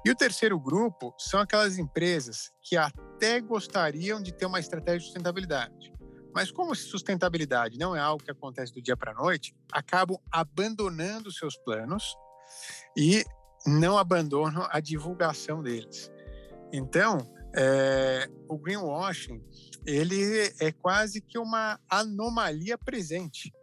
E 0.05 0.11
o 0.11 0.15
terceiro 0.15 0.59
grupo 0.59 1.13
são 1.17 1.39
aquelas 1.39 1.77
empresas 1.77 2.51
que 2.61 2.77
até 2.77 3.41
gostariam 3.41 4.21
de 4.21 4.31
ter 4.31 4.45
uma 4.45 4.59
estratégia 4.59 4.99
de 4.99 5.05
sustentabilidade. 5.05 5.91
Mas 6.35 6.51
como 6.51 6.75
sustentabilidade 6.75 7.79
não 7.79 7.95
é 7.95 7.99
algo 7.99 8.23
que 8.23 8.31
acontece 8.31 8.73
do 8.73 8.81
dia 8.81 8.97
para 8.97 9.11
a 9.11 9.15
noite, 9.15 9.55
acabam 9.71 10.17
abandonando 10.31 11.31
seus 11.31 11.57
planos 11.57 12.15
e 12.97 13.25
não 13.65 13.97
abandonam 13.97 14.67
a 14.69 14.79
divulgação 14.79 15.63
deles. 15.63 16.11
Então, 16.71 17.17
é, 17.55 18.27
o 18.49 18.57
greenwashing 18.57 19.41
ele 19.85 20.53
é 20.59 20.71
quase 20.71 21.21
que 21.21 21.37
uma 21.37 21.79
anomalia 21.89 22.77
presente, 22.77 23.53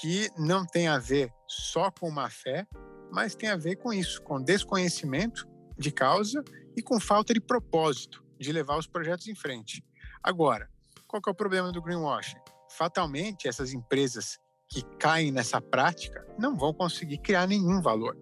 que 0.00 0.30
não 0.38 0.64
tem 0.64 0.88
a 0.88 0.98
ver 0.98 1.30
só 1.46 1.90
com 1.90 2.10
má 2.10 2.30
fé, 2.30 2.66
mas 3.12 3.34
tem 3.34 3.50
a 3.50 3.56
ver 3.56 3.76
com 3.76 3.92
isso, 3.92 4.22
com 4.22 4.42
desconhecimento 4.42 5.46
de 5.76 5.92
causa 5.92 6.42
e 6.74 6.82
com 6.82 6.98
falta 6.98 7.34
de 7.34 7.40
propósito 7.40 8.24
de 8.38 8.50
levar 8.50 8.78
os 8.78 8.86
projetos 8.86 9.28
em 9.28 9.34
frente. 9.34 9.84
Agora, 10.22 10.70
qual 11.06 11.20
é 11.26 11.30
o 11.30 11.34
problema 11.34 11.70
do 11.70 11.82
greenwashing? 11.82 12.38
Fatalmente, 12.70 13.46
essas 13.46 13.74
empresas 13.74 14.38
que 14.70 14.82
caem 14.98 15.30
nessa 15.30 15.60
prática 15.60 16.24
não 16.38 16.56
vão 16.56 16.72
conseguir 16.72 17.18
criar 17.18 17.46
nenhum 17.46 17.82
valor 17.82 18.16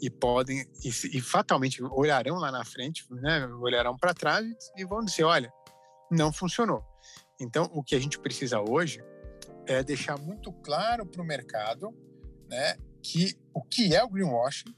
e 0.00 0.08
podem 0.08 0.64
e, 0.82 0.88
e 0.88 1.20
fatalmente 1.20 1.82
olharão 1.82 2.36
lá 2.36 2.50
na 2.50 2.64
frente, 2.64 3.04
né, 3.10 3.46
olharão 3.60 3.96
para 3.96 4.14
trás 4.14 4.46
e 4.76 4.84
vão 4.86 5.04
dizer, 5.04 5.24
olha, 5.24 5.52
não 6.10 6.32
funcionou. 6.32 6.82
Então, 7.38 7.68
o 7.72 7.82
que 7.82 7.94
a 7.94 7.98
gente 7.98 8.18
precisa 8.18 8.60
hoje 8.60 9.02
é 9.70 9.84
deixar 9.84 10.18
muito 10.18 10.52
claro 10.52 11.06
para 11.06 11.22
o 11.22 11.24
mercado, 11.24 11.94
né, 12.48 12.76
que 13.00 13.38
o 13.54 13.62
que 13.62 13.94
é 13.94 14.02
o 14.02 14.08
greenwashing, 14.08 14.74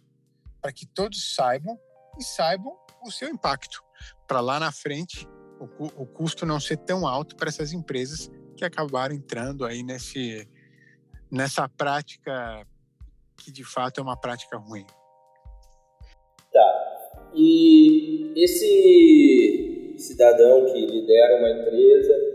para 0.61 0.71
que 0.71 0.87
todos 0.87 1.35
saibam 1.35 1.79
e 2.19 2.23
saibam 2.23 2.77
o 3.03 3.11
seu 3.11 3.29
impacto, 3.29 3.83
para 4.29 4.41
lá 4.41 4.61
na 4.61 4.71
frente 4.71 5.27
o, 5.59 6.03
o 6.03 6.07
custo 6.07 6.45
não 6.45 6.61
ser 6.61 6.77
tão 6.77 7.07
alto 7.07 7.37
para 7.37 7.49
essas 7.49 7.73
empresas 7.73 8.31
que 8.55 8.65
acabaram 8.65 9.15
entrando 9.15 9.65
aí 9.65 9.83
nesse 9.83 10.47
nessa 11.31 11.67
prática 11.67 12.67
que 13.39 13.51
de 13.51 13.65
fato 13.65 13.99
é 13.99 14.03
uma 14.03 14.21
prática 14.21 14.59
ruim. 14.59 14.85
Tá. 16.53 17.31
E 17.35 18.35
esse 18.37 19.95
cidadão 19.97 20.67
que 20.67 20.85
lidera 20.85 21.39
uma 21.39 21.49
empresa 21.49 22.32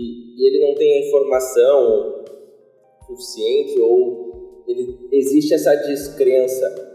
e, 0.00 0.46
ele 0.46 0.66
não 0.66 0.74
tem 0.74 0.92
a 0.92 1.06
informação 1.06 2.24
suficiente 3.06 3.80
ou 3.80 4.64
ele, 4.66 5.08
existe 5.12 5.54
essa 5.54 5.74
descrença. 5.76 6.88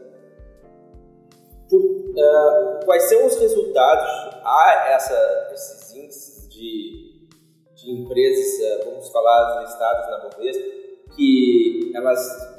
Por, 1.69 1.81
uh, 1.81 2.85
quais 2.85 3.03
são 3.03 3.25
os 3.25 3.38
resultados? 3.38 4.07
Há 4.43 4.91
essa, 4.93 5.50
esses 5.53 5.95
índices 5.95 6.50
de, 6.50 7.27
de 7.75 7.91
empresas, 7.91 8.81
uh, 8.81 8.85
vamos 8.85 9.09
falar, 9.09 9.62
listadas 9.63 10.09
na 10.09 10.29
Bovespa, 10.29 10.63
que 11.15 11.91
elas 11.95 12.55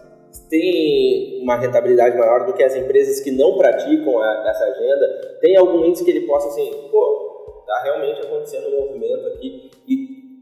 tem 0.51 1.43
uma 1.43 1.57
rentabilidade 1.57 2.17
maior 2.17 2.47
do 2.47 2.53
que 2.53 2.63
as 2.63 2.75
empresas 2.77 3.21
que 3.21 3.31
não 3.31 3.57
praticam 3.57 4.19
a, 4.19 4.49
essa 4.49 4.65
agenda? 4.65 5.39
Tem 5.41 5.57
algum 5.57 5.85
índice 5.85 6.05
que 6.05 6.11
ele 6.11 6.27
possa, 6.27 6.49
assim, 6.49 6.89
pô, 6.91 7.63
tá 7.67 7.81
realmente 7.83 8.21
acontecendo 8.21 8.69
um 8.69 8.87
movimento 8.87 9.27
aqui 9.29 9.66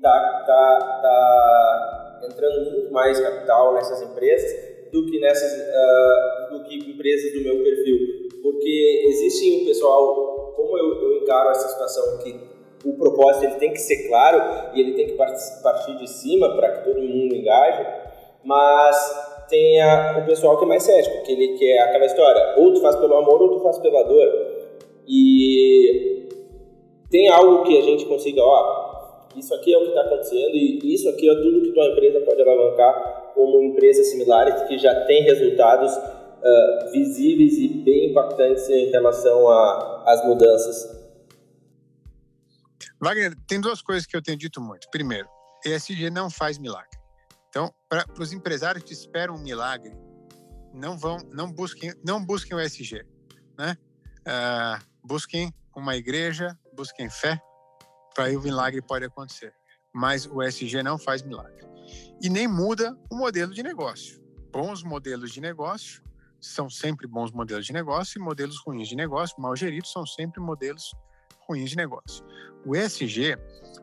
e 0.04 0.46
tá, 0.46 1.00
tá, 1.02 2.20
entrando 2.30 2.70
muito 2.70 2.92
mais 2.92 3.18
capital 3.18 3.74
nessas 3.74 4.02
empresas 4.02 4.74
do 4.92 5.06
que 5.06 5.18
nessas, 5.18 5.52
uh, 5.52 6.52
do 6.52 6.64
que 6.64 6.90
empresas 6.90 7.32
do 7.32 7.40
meu 7.40 7.62
perfil? 7.62 7.98
Porque 8.42 9.04
existe 9.08 9.62
um 9.62 9.64
pessoal, 9.66 10.52
como 10.54 10.76
eu, 10.78 11.02
eu 11.02 11.22
encaro 11.22 11.50
essa 11.50 11.68
situação 11.68 12.18
que 12.18 12.54
o 12.84 12.92
propósito 12.98 13.46
ele 13.46 13.54
tem 13.54 13.72
que 13.72 13.80
ser 13.80 14.06
claro 14.08 14.70
e 14.74 14.80
ele 14.80 14.92
tem 14.92 15.06
que 15.06 15.14
partir 15.14 15.96
de 15.96 16.08
cima 16.08 16.54
para 16.54 16.70
que 16.72 16.84
todo 16.84 17.00
mundo 17.00 17.34
engaje, 17.34 17.86
mas 18.44 19.46
tem 19.48 19.78
o 20.18 20.26
pessoal 20.26 20.58
que 20.58 20.64
é 20.64 20.68
mais 20.68 20.82
cético, 20.82 21.24
que 21.24 21.32
ele 21.32 21.58
quer 21.58 21.78
aquela 21.80 22.04
história, 22.04 22.54
ou 22.58 22.74
tu 22.74 22.80
faz 22.80 22.96
pelo 22.96 23.16
amor 23.16 23.40
ou 23.40 23.56
tu 23.56 23.60
faz 23.60 23.78
pela 23.78 24.02
dor. 24.02 24.54
E 25.06 26.28
tem 27.10 27.28
algo 27.28 27.64
que 27.64 27.78
a 27.78 27.82
gente 27.82 28.04
consiga, 28.06 28.42
ó, 28.42 28.93
isso 29.36 29.54
aqui 29.54 29.74
é 29.74 29.78
o 29.78 29.82
que 29.82 29.88
está 29.88 30.02
acontecendo 30.02 30.54
e 30.54 30.94
isso 30.94 31.08
aqui 31.08 31.28
é 31.28 31.34
tudo 31.34 31.62
que 31.62 31.72
tua 31.72 31.86
empresa 31.86 32.20
pode 32.20 32.42
alavancar 32.42 33.32
como 33.34 33.62
empresas 33.62 34.10
similares 34.10 34.62
que 34.68 34.78
já 34.78 35.04
tem 35.06 35.22
resultados 35.22 35.92
uh, 35.96 36.90
visíveis 36.92 37.54
e 37.58 37.68
bem 37.68 38.10
impactantes 38.10 38.68
em 38.68 38.90
relação 38.90 39.48
às 40.06 40.24
mudanças. 40.24 41.04
Wagner, 43.00 43.34
tem 43.46 43.60
duas 43.60 43.82
coisas 43.82 44.06
que 44.06 44.16
eu 44.16 44.22
tenho 44.22 44.38
dito 44.38 44.60
muito. 44.60 44.88
Primeiro, 44.90 45.28
ESG 45.64 46.10
não 46.10 46.30
faz 46.30 46.58
milagre. 46.58 46.98
Então, 47.48 47.72
para 47.88 48.04
os 48.18 48.32
empresários 48.32 48.84
que 48.84 48.92
esperam 48.92 49.34
um 49.34 49.42
milagre, 49.42 49.92
não 50.72 50.98
vão, 50.98 51.18
não 51.32 51.50
busquem, 51.52 51.92
não 52.04 52.24
busquem 52.24 52.56
o 52.56 52.60
SG, 52.60 53.04
né? 53.58 53.76
Uh, 54.26 54.84
busquem 55.04 55.52
uma 55.76 55.96
igreja, 55.96 56.58
busquem 56.72 57.08
fé, 57.08 57.38
para 58.14 58.24
aí 58.24 58.36
o 58.36 58.42
milagre 58.42 58.80
pode 58.80 59.04
acontecer. 59.04 59.52
Mas 59.92 60.26
o 60.26 60.42
SG 60.42 60.82
não 60.82 60.98
faz 60.98 61.22
milagre 61.22 61.64
e 62.20 62.28
nem 62.28 62.48
muda 62.48 62.96
o 63.10 63.16
modelo 63.16 63.52
de 63.52 63.62
negócio. 63.62 64.20
Bons 64.52 64.82
modelos 64.82 65.32
de 65.32 65.40
negócio 65.40 66.02
são 66.40 66.68
sempre 66.68 67.06
bons 67.06 67.32
modelos 67.32 67.66
de 67.66 67.72
negócio 67.72 68.18
e 68.18 68.22
modelos 68.22 68.58
ruins 68.64 68.88
de 68.88 68.96
negócio, 68.96 69.40
mal 69.40 69.56
geridos, 69.56 69.90
são 69.90 70.06
sempre 70.06 70.40
modelos 70.40 70.94
ruins 71.48 71.70
de 71.70 71.76
negócio. 71.76 72.24
O 72.66 72.76
ESG, 72.76 73.36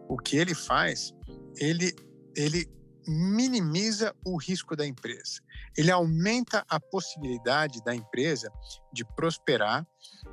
o 0.08 0.18
que 0.18 0.38
ele 0.38 0.54
faz, 0.54 1.14
ele 1.58 1.94
ele 2.36 2.66
minimiza 3.08 4.16
o 4.26 4.38
risco 4.38 4.76
da 4.76 4.86
empresa. 4.86 5.42
Ele 5.78 5.92
aumenta 5.92 6.64
a 6.70 6.80
possibilidade 6.80 7.84
da 7.84 7.96
empresa 7.96 8.52
de 8.94 9.04
prosperar, 9.16 9.86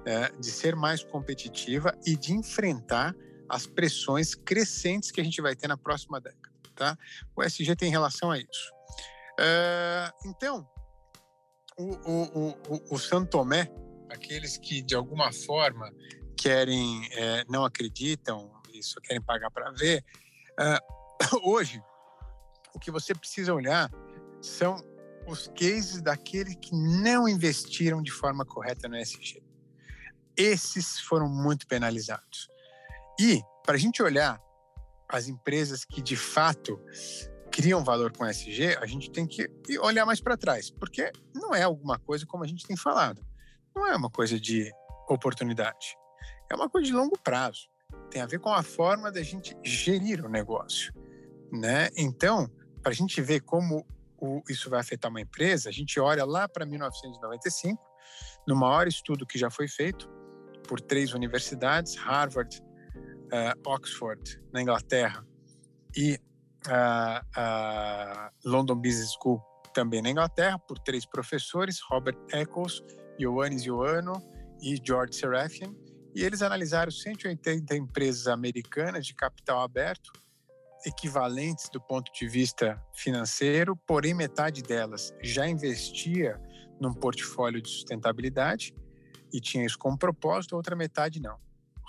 é, 0.04 0.30
de 0.38 0.50
ser 0.50 0.76
mais 0.76 1.02
competitiva 1.02 1.96
e 2.06 2.16
de 2.16 2.32
enfrentar 2.32 3.14
as 3.48 3.66
pressões 3.66 4.34
crescentes 4.34 5.10
que 5.10 5.20
a 5.20 5.24
gente 5.24 5.40
vai 5.40 5.56
ter 5.56 5.68
na 5.68 5.76
próxima 5.76 6.20
década. 6.20 6.48
Tá? 6.74 6.98
O 7.34 7.42
SG 7.42 7.74
tem 7.74 7.90
relação 7.90 8.30
a 8.30 8.38
isso. 8.38 8.72
É, 9.40 10.12
então, 10.24 10.68
o, 11.76 11.84
o, 11.84 12.48
o, 12.50 12.94
o 12.94 12.98
Santo 12.98 13.30
Tomé, 13.30 13.70
aqueles 14.10 14.56
que 14.56 14.82
de 14.82 14.94
alguma 14.94 15.32
forma 15.32 15.92
querem, 16.36 17.08
é, 17.12 17.44
não 17.48 17.64
acreditam 17.64 18.50
e 18.72 18.82
só 18.82 19.00
querem 19.00 19.22
pagar 19.22 19.50
para 19.50 19.70
ver, 19.72 20.04
é, 20.58 20.78
hoje 21.42 21.82
o 22.74 22.78
que 22.78 22.90
você 22.90 23.14
precisa 23.14 23.54
olhar 23.54 23.90
são 24.40 24.76
os 25.26 25.48
cases 25.48 26.00
daqueles 26.00 26.56
que 26.56 26.74
não 26.74 27.28
investiram 27.28 28.02
de 28.02 28.10
forma 28.10 28.44
correta 28.44 28.88
no 28.88 28.96
ESG. 28.96 29.42
Esses 30.36 31.00
foram 31.00 31.28
muito 31.28 31.66
penalizados. 31.66 32.48
E, 33.18 33.42
para 33.64 33.74
a 33.74 33.78
gente 33.78 34.02
olhar 34.02 34.40
as 35.08 35.26
empresas 35.26 35.84
que 35.84 36.02
de 36.02 36.16
fato 36.16 36.80
criam 37.50 37.82
valor 37.82 38.12
com 38.12 38.26
ESG, 38.26 38.76
a 38.80 38.86
gente 38.86 39.10
tem 39.10 39.26
que 39.26 39.48
olhar 39.80 40.06
mais 40.06 40.20
para 40.20 40.36
trás, 40.36 40.70
porque 40.70 41.10
não 41.34 41.54
é 41.54 41.62
alguma 41.62 41.98
coisa 41.98 42.26
como 42.26 42.44
a 42.44 42.46
gente 42.46 42.66
tem 42.66 42.76
falado. 42.76 43.24
Não 43.74 43.86
é 43.86 43.96
uma 43.96 44.10
coisa 44.10 44.38
de 44.38 44.70
oportunidade. 45.08 45.96
É 46.50 46.54
uma 46.54 46.68
coisa 46.68 46.86
de 46.86 46.92
longo 46.92 47.18
prazo. 47.18 47.68
Tem 48.10 48.22
a 48.22 48.26
ver 48.26 48.38
com 48.38 48.52
a 48.52 48.62
forma 48.62 49.10
da 49.10 49.22
gente 49.22 49.56
gerir 49.64 50.24
o 50.24 50.28
negócio. 50.28 50.92
Né? 51.50 51.88
Então, 51.96 52.48
para 52.82 52.92
a 52.92 52.94
gente 52.94 53.20
ver 53.20 53.40
como 53.40 53.86
o, 54.20 54.42
isso 54.48 54.68
vai 54.68 54.80
afetar 54.80 55.10
uma 55.10 55.20
empresa, 55.20 55.68
a 55.68 55.72
gente 55.72 55.98
olha 55.98 56.24
lá 56.24 56.48
para 56.48 56.66
1995, 56.66 57.82
no 58.46 58.56
maior 58.56 58.86
estudo 58.86 59.26
que 59.26 59.38
já 59.38 59.50
foi 59.50 59.68
feito 59.68 60.08
por 60.66 60.80
três 60.80 61.14
universidades, 61.14 61.96
Harvard, 61.96 62.60
uh, 63.32 63.70
Oxford, 63.70 64.40
na 64.52 64.62
Inglaterra, 64.62 65.24
e 65.96 66.18
uh, 66.66 67.20
uh, 67.36 68.30
London 68.44 68.76
Business 68.76 69.12
School, 69.20 69.40
também 69.74 70.02
na 70.02 70.10
Inglaterra, 70.10 70.58
por 70.58 70.78
três 70.78 71.06
professores, 71.06 71.80
Robert 71.90 72.18
Eccles, 72.32 72.82
Ioannis 73.18 73.64
Ioanno 73.64 74.22
e 74.60 74.80
George 74.82 75.14
Serafian, 75.14 75.74
e 76.14 76.24
eles 76.24 76.42
analisaram 76.42 76.90
180 76.90 77.76
empresas 77.76 78.26
americanas 78.26 79.06
de 79.06 79.14
capital 79.14 79.62
aberto 79.62 80.12
equivalentes 80.84 81.68
do 81.70 81.80
ponto 81.80 82.12
de 82.12 82.26
vista 82.28 82.80
financeiro, 82.94 83.76
porém 83.76 84.14
metade 84.14 84.62
delas 84.62 85.12
já 85.22 85.48
investia 85.48 86.40
num 86.80 86.94
portfólio 86.94 87.60
de 87.60 87.68
sustentabilidade 87.68 88.74
e 89.32 89.40
tinha 89.40 89.64
isso 89.64 89.78
como 89.78 89.98
propósito, 89.98 90.54
a 90.54 90.56
outra 90.56 90.76
metade 90.76 91.20
não. 91.20 91.38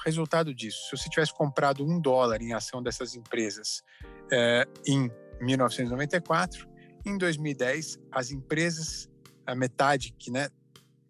Resultado 0.06 0.54
disso, 0.54 0.78
se 0.86 0.98
você 0.98 1.10
tivesse 1.10 1.34
comprado 1.34 1.84
um 1.84 2.00
dólar 2.00 2.42
em 2.42 2.54
ação 2.54 2.82
dessas 2.82 3.16
empresas 3.16 3.84
é, 4.32 4.66
em 4.86 5.12
1994, 5.42 6.68
em 7.06 7.18
2010 7.18 8.00
as 8.12 8.32
empresas, 8.32 9.10
a 9.46 9.54
metade 9.56 10.14
que 10.18 10.32
né, 10.32 10.50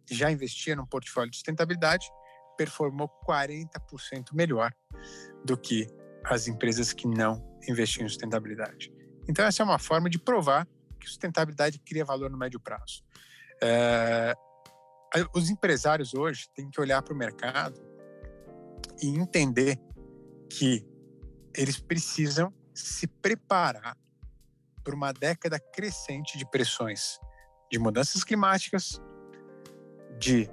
já 0.10 0.32
investia 0.32 0.76
num 0.76 0.86
portfólio 0.86 1.30
de 1.30 1.38
sustentabilidade, 1.38 2.10
performou 2.58 3.10
40% 3.28 4.34
melhor 4.34 4.74
do 5.46 5.58
que 5.58 5.88
as 6.26 6.48
empresas 6.48 6.92
que 6.92 7.08
não 7.08 7.42
investiam 7.68 8.06
em 8.06 8.10
sustentabilidade. 8.10 8.92
Então, 9.28 9.46
essa 9.46 9.62
é 9.62 9.66
uma 9.66 9.80
forma 9.80 10.10
de 10.10 10.20
provar 10.20 10.68
que 11.00 11.08
sustentabilidade 11.08 11.80
cria 11.80 12.04
valor 12.04 12.30
no 12.30 12.38
médio 12.38 12.60
prazo. 12.60 13.04
É, 13.62 14.34
os 15.34 15.50
empresários 15.50 16.14
hoje 16.14 16.50
têm 16.56 16.70
que 16.70 16.82
olhar 16.82 17.02
para 17.02 17.14
o 17.14 17.18
mercado 17.18 17.89
e 19.02 19.08
entender 19.08 19.80
que 20.50 20.86
eles 21.56 21.80
precisam 21.80 22.54
se 22.74 23.08
preparar 23.08 23.98
para 24.84 24.96
uma 24.96 25.12
década 25.12 25.60
crescente 25.60 26.38
de 26.38 26.50
pressões 26.50 27.20
de 27.72 27.78
mudanças 27.78 28.24
climáticas, 28.24 29.00
de 30.18 30.50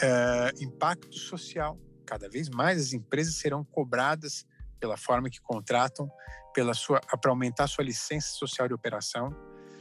é, 0.00 0.52
impacto 0.60 1.14
social. 1.16 1.78
Cada 2.04 2.28
vez 2.28 2.48
mais 2.48 2.80
as 2.80 2.92
empresas 2.92 3.34
serão 3.34 3.64
cobradas 3.64 4.46
pela 4.78 4.96
forma 4.96 5.28
que 5.28 5.40
contratam, 5.40 6.08
pela 6.54 6.74
sua 6.74 7.00
para 7.00 7.30
aumentar 7.30 7.66
sua 7.66 7.84
licença 7.84 8.28
social 8.28 8.68
de 8.68 8.74
operação, 8.74 9.34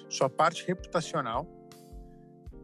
sua 0.09 0.29
parte 0.29 0.65
reputacional 0.65 1.47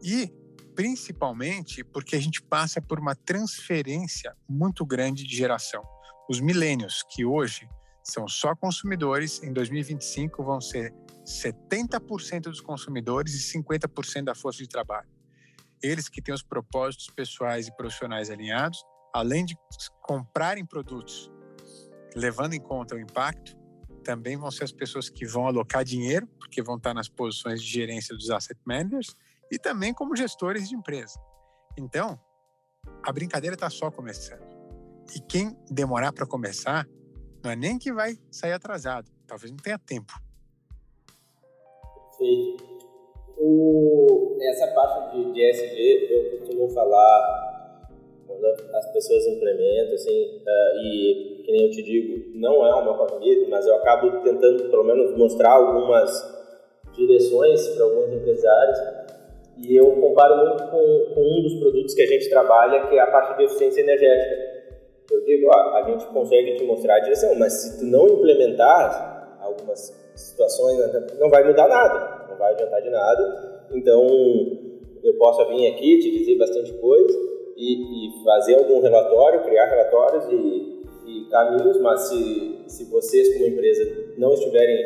e 0.02 0.32
principalmente 0.74 1.84
porque 1.84 2.16
a 2.16 2.20
gente 2.20 2.42
passa 2.42 2.80
por 2.80 2.98
uma 2.98 3.14
transferência 3.14 4.36
muito 4.48 4.84
grande 4.84 5.24
de 5.24 5.36
geração. 5.36 5.82
Os 6.28 6.40
milênios, 6.40 7.02
que 7.10 7.24
hoje 7.24 7.68
são 8.02 8.26
só 8.26 8.54
consumidores, 8.54 9.42
em 9.42 9.52
2025 9.52 10.42
vão 10.42 10.60
ser 10.60 10.92
70% 11.24 12.42
dos 12.42 12.60
consumidores 12.60 13.34
e 13.34 13.58
50% 13.58 14.24
da 14.24 14.34
força 14.34 14.58
de 14.58 14.68
trabalho. 14.68 15.08
Eles 15.82 16.08
que 16.08 16.22
têm 16.22 16.34
os 16.34 16.42
propósitos 16.42 17.08
pessoais 17.08 17.68
e 17.68 17.76
profissionais 17.76 18.30
alinhados, 18.30 18.82
além 19.14 19.44
de 19.44 19.56
comprarem 20.02 20.64
produtos 20.64 21.30
levando 22.14 22.54
em 22.54 22.60
conta 22.60 22.94
o 22.94 23.00
impacto, 23.00 23.56
também 24.04 24.36
vão 24.36 24.50
ser 24.50 24.64
as 24.64 24.72
pessoas 24.72 25.08
que 25.08 25.24
vão 25.26 25.46
alocar 25.46 25.84
dinheiro, 25.84 26.26
porque 26.38 26.62
vão 26.62 26.76
estar 26.76 26.92
nas 26.92 27.08
posições 27.08 27.62
de 27.62 27.68
gerência 27.68 28.14
dos 28.14 28.30
asset 28.30 28.58
managers, 28.64 29.14
e 29.52 29.58
também 29.58 29.92
como 29.92 30.16
gestores 30.16 30.66
de 30.66 30.74
empresa. 30.74 31.20
Então, 31.78 32.18
a 33.02 33.12
brincadeira 33.12 33.54
está 33.54 33.68
só 33.68 33.90
começando. 33.90 34.40
E 35.14 35.20
quem 35.20 35.54
demorar 35.70 36.10
para 36.10 36.26
começar, 36.26 36.88
não 37.44 37.50
é 37.50 37.56
nem 37.56 37.78
que 37.78 37.92
vai 37.92 38.16
sair 38.30 38.52
atrasado, 38.52 39.10
talvez 39.26 39.50
não 39.50 39.58
tenha 39.58 39.78
tempo. 39.78 40.14
Perfeito. 42.08 42.72
Essa 44.40 44.68
parte 44.68 45.16
de, 45.16 45.32
de 45.32 45.42
ESG, 45.42 46.12
eu 46.12 46.38
costumo 46.38 46.70
falar 46.70 47.88
quando 48.26 48.46
as 48.46 48.92
pessoas 48.92 49.26
implementam, 49.26 49.94
assim, 49.94 50.38
uh, 50.38 50.82
e 50.82 51.42
que 51.44 51.52
nem 51.52 51.66
eu 51.66 51.70
te 51.70 51.82
digo, 51.82 52.38
não 52.38 52.66
é 52.66 52.74
o 52.74 52.84
meu 52.84 52.94
compromisso, 52.94 53.50
mas 53.50 53.66
eu 53.66 53.76
acabo 53.76 54.22
tentando 54.22 54.70
pelo 54.70 54.84
menos 54.84 55.16
mostrar 55.18 55.52
algumas 55.52 56.10
direções 56.94 57.68
para 57.68 57.84
alguns 57.84 58.12
empresários 58.12 59.01
e 59.58 59.76
eu 59.76 59.92
comparo 59.92 60.48
muito 60.48 60.64
com, 60.64 61.14
com, 61.14 61.20
um 61.20 61.42
dos 61.42 61.54
produtos 61.60 61.94
que 61.94 62.02
a 62.02 62.06
gente 62.06 62.28
trabalha, 62.28 62.88
que 62.88 62.96
é 62.96 63.00
a 63.00 63.06
parte 63.06 63.36
de 63.36 63.44
eficiência 63.44 63.80
energética. 63.82 64.52
Eu 65.10 65.24
digo, 65.24 65.48
ó, 65.48 65.76
a 65.76 65.82
gente 65.82 66.06
consegue 66.06 66.56
te 66.56 66.64
mostrar 66.64 66.96
a 66.96 67.00
direção, 67.00 67.34
mas 67.34 67.52
se 67.52 67.78
tu 67.78 67.84
não 67.84 68.06
implementar 68.06 69.38
algumas 69.40 69.92
situações, 70.14 70.78
não 71.18 71.28
vai 71.28 71.44
mudar 71.44 71.68
nada, 71.68 72.26
não 72.30 72.36
vai 72.36 72.52
adiantar 72.52 72.80
de 72.80 72.90
nada. 72.90 73.66
Então, 73.72 74.06
eu 75.02 75.14
posso 75.18 75.46
vir 75.48 75.66
aqui 75.68 75.98
te 75.98 76.10
dizer 76.10 76.38
bastante 76.38 76.72
coisa, 76.74 77.32
e, 77.56 78.08
e 78.08 78.24
fazer 78.24 78.54
algum 78.54 78.80
relatório, 78.80 79.44
criar 79.44 79.66
relatórios 79.66 80.24
e, 80.30 80.82
e, 81.06 81.28
caminhos, 81.30 81.80
mas 81.80 82.00
se, 82.02 82.64
se 82.66 82.84
vocês 82.90 83.34
como 83.34 83.46
empresa 83.46 84.14
não 84.18 84.32
estiverem 84.34 84.78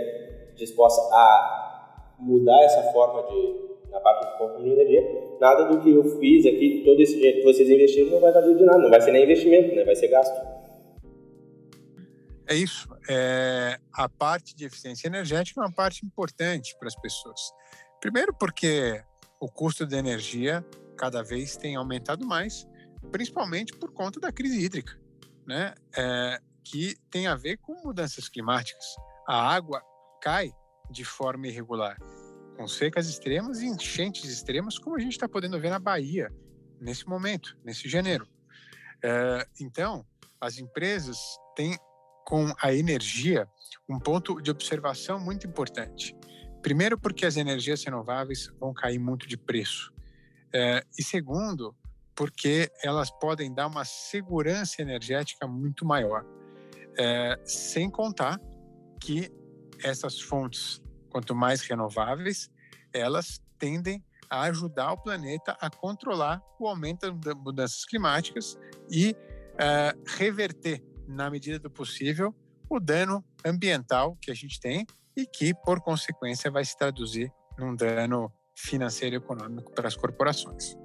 dispostos 0.55 1.11
a 1.13 2.17
mudar 2.19 2.63
essa 2.65 2.83
forma 2.93 3.23
de 3.29 3.76
na 3.97 4.01
parte 4.01 4.31
de 4.31 4.39
consumo 4.39 4.63
de 4.63 4.71
energia, 4.71 5.37
nada 5.41 5.65
do 5.65 5.81
que 5.81 5.91
eu 5.91 6.05
fiz 6.19 6.45
aqui, 6.45 6.83
todo 6.85 7.01
esse 7.01 7.15
dinheiro 7.15 7.39
que 7.39 7.45
vocês 7.45 7.69
investiram 7.69 8.11
não 8.11 8.21
vai 8.21 8.33
valer 8.33 8.57
de 8.57 8.65
nada, 8.65 8.79
não 8.79 8.91
vai 8.91 9.01
ser 9.01 9.13
nem 9.13 9.25
investimento, 9.25 9.75
né? 9.75 9.85
vai 9.85 9.97
ser 9.97 10.09
gasto. 10.09 10.57
É 12.49 12.55
isso. 12.55 12.89
É, 13.09 13.79
a 13.93 14.09
parte 14.09 14.55
de 14.55 14.67
eficiência 14.67 15.09
energética 15.09 15.61
é 15.61 15.65
uma 15.65 15.73
parte 15.73 16.05
importante 16.05 16.77
para 16.79 16.89
as 16.89 16.95
pessoas. 16.95 17.41
Primeiro 18.01 18.33
porque 18.39 19.03
o 19.41 19.49
custo 19.51 19.87
da 19.87 19.99
energia 19.99 20.65
cada 20.97 21.23
vez 21.23 21.57
tem 21.57 21.75
aumentado 21.75 22.25
mais, 22.25 22.69
principalmente 23.11 23.73
por 23.73 23.93
conta 23.93 24.21
da 24.21 24.31
crise 24.31 24.65
hídrica, 24.65 24.93
né? 25.47 25.75
É, 25.97 26.39
que 26.65 26.97
tem 27.11 27.27
a 27.27 27.35
ver 27.35 27.59
com 27.59 27.75
mudanças 27.85 28.29
climáticas. 28.29 28.85
A 29.27 29.55
água 29.55 29.83
cai 30.21 30.53
de 30.91 31.05
forma 31.05 31.49
irregular, 31.49 31.97
com 32.57 32.67
secas 32.67 33.09
extremas 33.09 33.61
e 33.61 33.67
enchentes 33.67 34.31
extremas, 34.31 34.79
como 34.79 34.97
a 34.97 35.01
gente 35.01 35.13
está 35.13 35.29
podendo 35.29 35.61
ver 35.61 35.71
na 35.71 35.79
Bahia 35.79 36.33
nesse 36.81 37.07
momento, 37.07 37.57
nesse 37.65 37.89
janeiro. 37.89 38.27
É, 39.03 39.47
então, 39.61 40.07
as 40.41 40.59
empresas 40.59 41.19
têm 41.55 41.79
com 42.25 42.53
a 42.61 42.73
energia 42.73 43.49
um 43.89 43.99
ponto 43.99 44.41
de 44.41 44.51
observação 44.51 45.21
muito 45.21 45.47
importante. 45.47 46.17
Primeiro, 46.61 46.99
porque 46.99 47.25
as 47.25 47.37
energias 47.37 47.85
renováveis 47.85 48.49
vão 48.59 48.75
cair 48.75 48.99
muito 48.99 49.29
de 49.29 49.37
preço. 49.37 49.93
É, 50.53 50.83
e 50.99 51.03
segundo, 51.03 51.77
porque 52.15 52.71
elas 52.83 53.11
podem 53.11 53.55
dar 53.55 53.67
uma 53.67 53.85
segurança 53.85 54.83
energética 54.83 55.47
muito 55.47 55.85
maior. 55.85 56.25
É, 56.99 57.39
sem 57.45 57.91
contar 57.91 58.41
que 59.01 59.31
essas 59.85 60.21
fontes, 60.21 60.81
quanto 61.17 61.35
mais 61.35 61.63
renováveis, 61.63 62.51
elas 62.93 63.41
tendem 63.59 64.05
a 64.29 64.43
ajudar 64.43 64.93
o 64.93 64.99
planeta 64.99 65.57
a 65.59 65.71
controlar 65.71 66.43
o 66.61 66.69
aumento 66.69 67.11
das 67.11 67.35
mudanças 67.35 67.87
climáticas 67.87 68.59
e 68.91 69.17
uh, 69.55 69.99
reverter, 70.19 70.85
na 71.09 71.31
medida 71.31 71.59
do 71.59 71.71
possível, 71.71 72.35
o 72.69 72.79
dano 72.79 73.25
ambiental 73.43 74.15
que 74.21 74.31
a 74.31 74.35
gente 74.35 74.61
tem 74.61 74.85
e 75.17 75.25
que, 75.25 75.55
por 75.55 75.81
consequência, 75.81 76.51
vai 76.51 76.67
se 76.67 76.77
traduzir 76.77 77.33
num 77.57 77.75
dano 77.75 78.31
financeiro 78.55 79.17
e 79.17 79.19
econômico 79.19 79.73
para 79.73 79.89
as 79.89 79.97
corporações. 79.97 80.77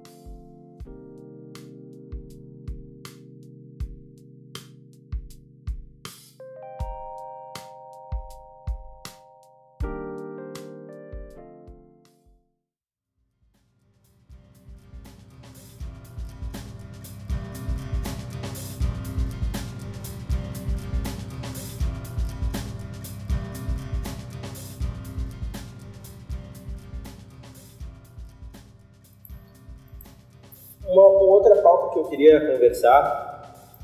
Queria 32.12 32.52
conversar 32.52 33.32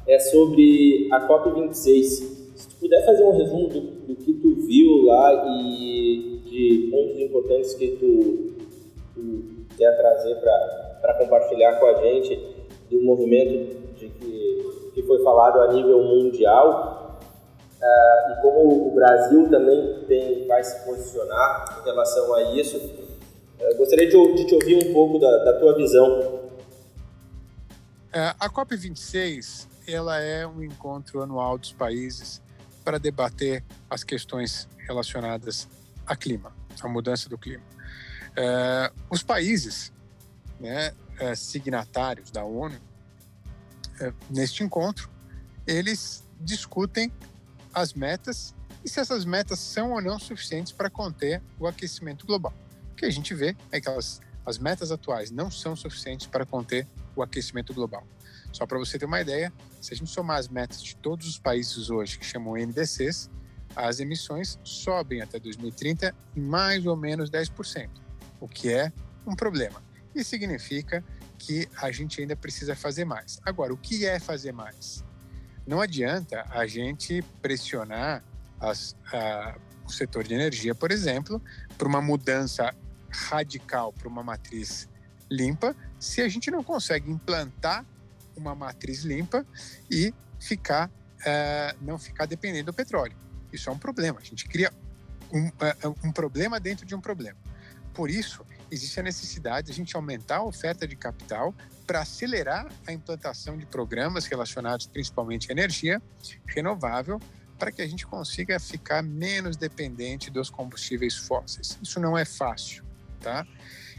é 0.07 0.19
sobre 0.19 1.09
a 1.11 1.27
COP26. 1.27 2.05
Se 2.55 2.69
tu 2.69 2.77
puder 2.81 3.05
fazer 3.05 3.25
um 3.25 3.37
resumo 3.37 3.69
do, 3.69 3.81
do 3.81 4.17
que 4.17 4.33
tu 4.35 4.55
viu 4.67 5.05
lá 5.05 5.47
e 5.49 6.41
de 6.45 6.89
pontos 6.91 7.21
importantes 7.21 7.75
que 7.75 7.89
tu, 7.97 8.55
tu 9.15 9.67
quer 9.77 9.97
trazer 9.97 10.37
para 11.01 11.15
compartilhar 11.15 11.79
com 11.79 11.87
a 11.87 11.95
gente 12.03 12.39
do 12.91 13.03
movimento 13.03 13.95
de 13.97 14.09
que, 14.09 14.91
que 14.95 15.03
foi 15.03 15.23
falado 15.23 15.61
a 15.61 15.73
nível 15.73 16.03
mundial 16.03 17.21
uh, 17.81 18.33
e 18.33 18.43
como 18.43 18.89
o 18.89 18.95
Brasil 18.95 19.49
também 19.51 20.05
tem, 20.07 20.47
vai 20.47 20.63
se 20.65 20.85
posicionar 20.87 21.81
em 21.81 21.85
relação 21.85 22.35
a 22.35 22.55
isso. 22.55 23.09
Gostaria 23.77 24.09
de, 24.09 24.35
de, 24.35 24.47
te 24.47 24.55
ouvir 24.55 24.89
um 24.89 24.93
pouco 24.93 25.19
da, 25.19 25.45
da 25.45 25.53
tua 25.59 25.75
visão 25.75 26.38
a 28.13 28.49
COP26 28.49 29.67
ela 29.87 30.19
é 30.19 30.47
um 30.47 30.63
encontro 30.63 31.23
anual 31.23 31.59
dos 31.59 31.73
países 31.73 32.43
para 32.85 32.99
debater 32.99 33.65
as 33.89 34.05
questões 34.05 34.69
relacionadas 34.87 35.69
a 36.07 36.17
clima, 36.17 36.53
à 36.81 36.89
mudança 36.89 37.29
do 37.29 37.37
clima. 37.37 37.65
É, 38.37 38.93
os 39.11 39.23
países 39.23 39.93
né, 40.59 40.93
é, 41.19 41.35
signatários 41.35 42.31
da 42.31 42.45
ONU, 42.45 42.79
neste 44.31 44.63
encontro, 44.63 45.11
eles 45.67 46.25
discutem 46.41 47.13
as 47.75 47.93
metas 47.93 48.55
e 48.85 48.89
se 48.89 49.01
essas 49.01 49.25
metas 49.25 49.59
são 49.59 49.93
ou 49.93 50.01
não 50.01 50.19
suficientes 50.19 50.73
para 50.73 50.89
conter 50.89 51.43
o 51.59 51.67
aquecimento 51.67 52.25
global. 52.25 52.55
O 52.93 52.95
que 52.95 53.05
a 53.05 53.11
gente 53.11 53.35
vê 53.35 53.57
é 53.71 53.81
que 53.81 53.89
elas, 53.89 54.21
as 54.47 54.57
metas 54.57 54.91
atuais 54.91 55.31
não 55.31 55.51
são 55.51 55.75
suficientes 55.75 56.27
para 56.27 56.47
conter 56.47 56.87
o 57.21 57.23
aquecimento 57.23 57.73
global. 57.73 58.07
Só 58.53 58.67
para 58.67 58.79
você 58.79 58.99
ter 58.99 59.05
uma 59.05 59.21
ideia, 59.21 59.53
se 59.81 59.95
a 59.95 59.97
gente 59.97 60.11
somar 60.11 60.39
as 60.39 60.49
metas 60.49 60.83
de 60.83 60.97
todos 60.97 61.29
os 61.29 61.39
países 61.39 61.91
hoje 61.91 62.19
que 62.19 62.25
chamam 62.25 62.55
NDCs, 62.55 63.31
as 63.77 64.01
emissões 64.01 64.59
sobem 64.65 65.21
até 65.21 65.39
2030 65.39 66.15
em 66.37 66.41
mais 66.41 66.87
ou 66.87 66.97
menos 66.97 67.31
10%, 67.31 67.89
o 68.41 68.49
que 68.49 68.73
é 68.73 68.93
um 69.27 69.37
problema. 69.37 69.83
E 70.15 70.25
significa 70.25 71.05
que 71.39 71.69
a 71.77 71.93
gente 71.93 72.21
ainda 72.21 72.35
precisa 72.35 72.75
fazer 72.75 73.05
mais. 73.05 73.39
Agora, 73.45 73.73
o 73.73 73.77
que 73.77 74.05
é 74.05 74.19
fazer 74.19 74.53
mais? 74.53 75.05
Não 75.67 75.81
adianta 75.81 76.45
a 76.51 76.67
gente 76.67 77.23
pressionar 77.43 78.25
as, 78.59 78.97
a, 79.13 79.57
o 79.87 79.93
setor 79.93 80.25
de 80.25 80.35
energia, 80.35 80.75
por 80.75 80.91
exemplo, 80.91 81.41
para 81.77 81.87
uma 81.87 82.01
mudança 82.01 82.75
radical 83.11 83.93
para 83.93 84.09
uma 84.09 84.23
matriz 84.23 84.89
limpa, 85.31 85.75
se 85.99 86.21
a 86.21 86.29
gente 86.29 86.51
não 86.51 86.63
consegue 86.63 87.11
implantar 87.11 87.85
uma 88.37 88.55
matriz 88.55 89.03
limpa 89.03 89.45
e 89.91 90.15
ficar 90.39 90.89
uh, 90.89 91.77
não 91.81 91.99
ficar 91.99 92.27
dependendo 92.27 92.67
do 92.67 92.73
petróleo. 92.73 93.17
Isso 93.53 93.69
é 93.69 93.73
um 93.73 93.79
problema. 93.79 94.19
A 94.21 94.25
gente 94.25 94.47
cria 94.47 94.73
um, 95.33 95.49
uh, 95.49 95.97
um 96.05 96.13
problema 96.13 96.61
dentro 96.61 96.87
de 96.87 96.95
um 96.95 97.01
problema. 97.01 97.39
Por 97.95 98.11
isso, 98.11 98.45
existe 98.71 99.01
a 99.01 99.03
necessidade 99.03 99.67
de 99.67 99.73
a 99.73 99.75
gente 99.75 99.97
aumentar 99.97 100.37
a 100.37 100.43
oferta 100.45 100.87
de 100.87 100.95
capital 100.95 101.55
para 101.87 102.01
acelerar 102.01 102.71
a 102.87 102.93
implantação 102.93 103.57
de 103.57 103.67
programas 103.67 104.27
relacionados 104.27 104.87
principalmente 104.87 105.51
à 105.51 105.53
energia 105.53 106.01
renovável, 106.47 107.21
para 107.59 107.73
que 107.73 107.83
a 107.83 107.89
gente 107.89 108.07
consiga 108.07 108.61
ficar 108.61 109.03
menos 109.03 109.57
dependente 109.57 110.31
dos 110.31 110.49
combustíveis 110.49 111.17
fósseis. 111.17 111.77
Isso 111.83 111.99
não 111.99 112.17
é 112.17 112.25
fácil, 112.25 112.85
tá? 113.21 113.45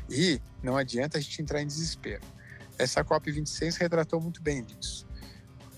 E 0.09 0.41
não 0.63 0.75
adianta 0.75 1.17
a 1.17 1.21
gente 1.21 1.41
entrar 1.41 1.61
em 1.61 1.67
desespero. 1.67 2.21
Essa 2.77 3.03
COP26 3.03 3.77
retratou 3.77 4.19
muito 4.19 4.41
bem 4.41 4.63
disso. 4.63 5.05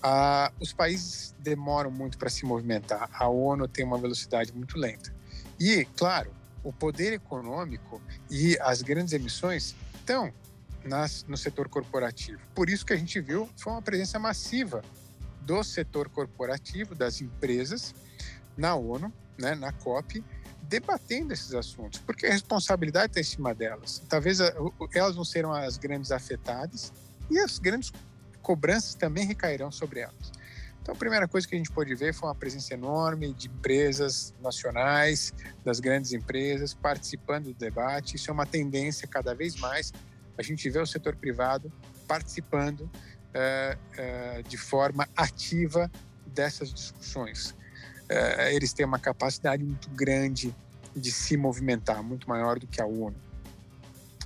Ah, 0.02 0.52
os 0.58 0.72
países 0.72 1.34
demoram 1.38 1.90
muito 1.90 2.18
para 2.18 2.28
se 2.28 2.44
movimentar, 2.44 3.08
a 3.12 3.28
ONU 3.28 3.68
tem 3.68 3.84
uma 3.84 3.98
velocidade 3.98 4.52
muito 4.52 4.76
lenta. 4.76 5.14
E, 5.60 5.84
claro, 5.96 6.32
o 6.64 6.72
poder 6.72 7.12
econômico 7.12 8.00
e 8.30 8.58
as 8.60 8.82
grandes 8.82 9.12
emissões 9.12 9.76
estão 9.94 10.32
nas, 10.84 11.24
no 11.28 11.36
setor 11.36 11.68
corporativo. 11.68 12.40
Por 12.54 12.68
isso 12.68 12.84
que 12.84 12.92
a 12.92 12.96
gente 12.96 13.20
viu 13.20 13.48
foi 13.56 13.72
uma 13.72 13.82
presença 13.82 14.18
massiva 14.18 14.82
do 15.40 15.62
setor 15.62 16.08
corporativo, 16.08 16.94
das 16.94 17.20
empresas, 17.20 17.94
na 18.56 18.74
ONU, 18.74 19.12
né, 19.38 19.54
na 19.54 19.72
COP, 19.72 20.22
debatendo 20.62 21.32
esses 21.32 21.54
assuntos, 21.54 22.00
porque 22.00 22.26
a 22.26 22.30
responsabilidade 22.30 23.10
está 23.10 23.20
em 23.20 23.24
cima 23.24 23.54
delas. 23.54 24.02
Talvez 24.08 24.38
elas 24.94 25.16
não 25.16 25.24
serão 25.24 25.52
as 25.52 25.76
grandes 25.76 26.10
afetadas 26.10 26.92
e 27.30 27.38
as 27.38 27.58
grandes 27.58 27.92
cobranças 28.40 28.94
também 28.94 29.26
recairão 29.26 29.70
sobre 29.70 30.00
elas. 30.00 30.32
Então, 30.82 30.94
a 30.94 30.98
primeira 30.98 31.28
coisa 31.28 31.46
que 31.46 31.54
a 31.54 31.58
gente 31.58 31.70
pôde 31.70 31.94
ver 31.94 32.12
foi 32.12 32.28
uma 32.28 32.34
presença 32.34 32.74
enorme 32.74 33.32
de 33.32 33.46
empresas 33.46 34.34
nacionais, 34.42 35.32
das 35.64 35.78
grandes 35.78 36.12
empresas, 36.12 36.74
participando 36.74 37.46
do 37.46 37.54
debate. 37.54 38.16
Isso 38.16 38.30
é 38.30 38.34
uma 38.34 38.46
tendência 38.46 39.06
cada 39.06 39.32
vez 39.32 39.54
mais. 39.56 39.92
A 40.36 40.42
gente 40.42 40.68
vê 40.68 40.80
o 40.80 40.86
setor 40.86 41.14
privado 41.14 41.72
participando 42.08 42.80
uh, 42.80 42.88
uh, 42.88 44.42
de 44.42 44.56
forma 44.56 45.08
ativa 45.16 45.88
dessas 46.26 46.74
discussões. 46.74 47.54
Eh, 48.12 48.54
eles 48.54 48.74
têm 48.74 48.84
uma 48.84 48.98
capacidade 48.98 49.64
muito 49.64 49.88
grande 49.90 50.54
de 50.94 51.10
se 51.10 51.34
movimentar, 51.34 52.02
muito 52.02 52.28
maior 52.28 52.58
do 52.58 52.66
que 52.66 52.80
a 52.80 52.84
ONU. 52.84 53.16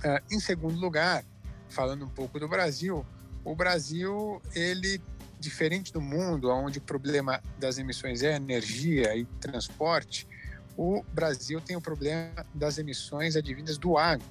Eh, 0.03 0.21
em 0.29 0.39
segundo 0.41 0.77
lugar, 0.77 1.23
falando 1.69 2.03
um 2.03 2.09
pouco 2.09 2.37
do 2.37 2.49
Brasil, 2.49 3.05
o 3.45 3.55
Brasil, 3.55 4.41
ele, 4.53 5.01
diferente 5.39 5.93
do 5.93 6.01
mundo, 6.01 6.49
onde 6.49 6.79
o 6.79 6.81
problema 6.81 7.41
das 7.57 7.77
emissões 7.77 8.23
é 8.23 8.35
energia 8.35 9.15
e 9.15 9.23
transporte, 9.39 10.27
o 10.75 11.01
Brasil 11.13 11.61
tem 11.61 11.77
o 11.77 11.81
problema 11.81 12.45
das 12.53 12.77
emissões 12.77 13.37
advindas 13.37 13.77
do 13.77 13.97
agro, 13.97 14.27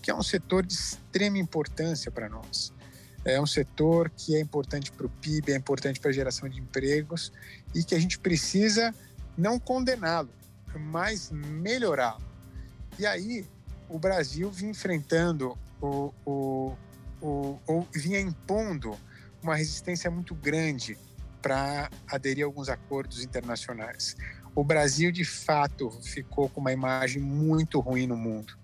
que 0.00 0.10
é 0.10 0.14
um 0.14 0.22
setor 0.22 0.64
de 0.64 0.74
extrema 0.74 1.36
importância 1.36 2.12
para 2.12 2.28
nós. 2.28 2.72
É 3.24 3.40
um 3.40 3.46
setor 3.46 4.10
que 4.10 4.34
é 4.34 4.40
importante 4.40 4.90
para 4.90 5.06
o 5.06 5.10
PIB, 5.10 5.52
é 5.52 5.56
importante 5.56 6.00
para 6.00 6.10
a 6.10 6.12
geração 6.12 6.48
de 6.48 6.58
empregos 6.58 7.32
e 7.74 7.84
que 7.84 7.94
a 7.94 7.98
gente 7.98 8.18
precisa 8.18 8.94
não 9.36 9.58
condená-lo, 9.58 10.30
mas 10.78 11.30
melhorá-lo. 11.30 12.22
E 12.98 13.06
aí 13.06 13.46
o 13.88 13.98
Brasil 13.98 14.50
vinha 14.50 14.70
enfrentando 14.70 15.56
o, 15.80 16.12
o, 16.24 16.76
o, 17.20 17.58
o 17.66 17.86
vinha 17.92 18.20
impondo 18.20 18.96
uma 19.42 19.56
resistência 19.56 20.10
muito 20.10 20.34
grande 20.34 20.98
para 21.42 21.90
aderir 22.06 22.44
a 22.44 22.46
alguns 22.46 22.68
acordos 22.68 23.24
internacionais. 23.24 24.16
O 24.54 24.64
Brasil, 24.64 25.10
de 25.10 25.24
fato, 25.24 25.90
ficou 26.02 26.48
com 26.48 26.60
uma 26.60 26.72
imagem 26.72 27.22
muito 27.22 27.80
ruim 27.80 28.06
no 28.06 28.16
mundo, 28.16 28.58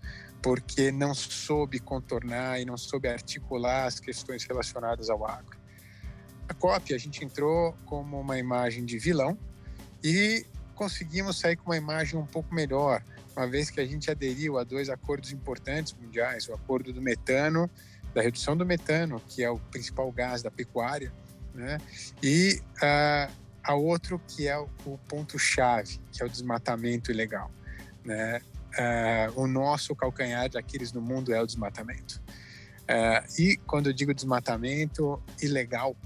porque 0.47 0.93
não 0.93 1.13
soube 1.13 1.81
contornar 1.81 2.61
e 2.61 2.65
não 2.65 2.77
soube 2.77 3.09
articular 3.09 3.87
as 3.87 3.99
questões 3.99 4.45
relacionadas 4.45 5.11
ao 5.11 5.27
agro. 5.27 5.59
A 6.49 6.55
COP, 6.55 6.95
a 6.95 6.99
gente 6.99 7.25
entrou 7.25 7.77
como 7.85 8.21
uma 8.21 8.39
imagem 8.39 8.85
de 8.85 8.97
vilão 8.97 9.37
e 10.05 10.47
conseguimos 10.77 11.41
sair 11.41 11.57
com 11.57 11.71
uma 11.71 11.77
imagem 11.77 12.17
um 12.17 12.25
pouco 12.25 12.55
melhor, 12.55 13.03
uma 13.37 13.49
vez 13.49 13.71
que 13.71 13.81
a 13.81 13.85
gente 13.85 14.09
aderiu 14.09 14.57
a 14.57 14.63
dois 14.63 14.89
acordos 14.89 15.33
importantes 15.33 15.93
mundiais, 16.01 16.49
o 16.49 16.55
acordo 16.55 16.93
do 16.93 17.03
metano, 17.03 17.69
da 18.15 18.23
redução 18.23 18.57
do 18.57 18.65
metano, 18.65 19.21
que 19.29 19.43
é 19.43 19.51
o 19.51 19.59
principal 19.59 20.13
gás 20.13 20.45
da 20.45 20.51
pecuária, 20.51 21.13
né? 21.53 21.79
e 22.23 22.63
há 22.81 23.75
outro 23.75 24.21
que 24.29 24.47
é 24.47 24.57
o, 24.57 24.69
o 24.85 24.97
ponto-chave, 25.09 25.99
que 26.13 26.23
é 26.23 26.25
o 26.25 26.29
desmatamento 26.29 27.11
ilegal. 27.11 27.51
Né? 28.05 28.41
Uh, 28.77 29.41
o 29.41 29.47
nosso 29.47 29.95
calcanhar 29.97 30.49
de 30.49 30.59
Aquiles 30.59 30.93
no 30.93 31.01
mundo 31.01 31.33
é 31.33 31.41
o 31.41 31.47
desmatamento. 31.47 32.21
Uh, 32.83 33.41
e 33.41 33.57
quando 33.57 33.89
eu 33.89 33.93
digo 33.93 34.13
desmatamento 34.13 35.23
ilegal, 35.41 35.97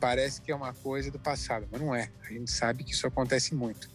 parece 0.00 0.40
que 0.40 0.50
é 0.50 0.54
uma 0.54 0.72
coisa 0.72 1.10
do 1.10 1.18
passado, 1.18 1.66
mas 1.70 1.80
não 1.80 1.94
é. 1.94 2.10
A 2.24 2.32
gente 2.32 2.50
sabe 2.50 2.84
que 2.84 2.92
isso 2.92 3.06
acontece 3.06 3.54
muito. 3.54 3.90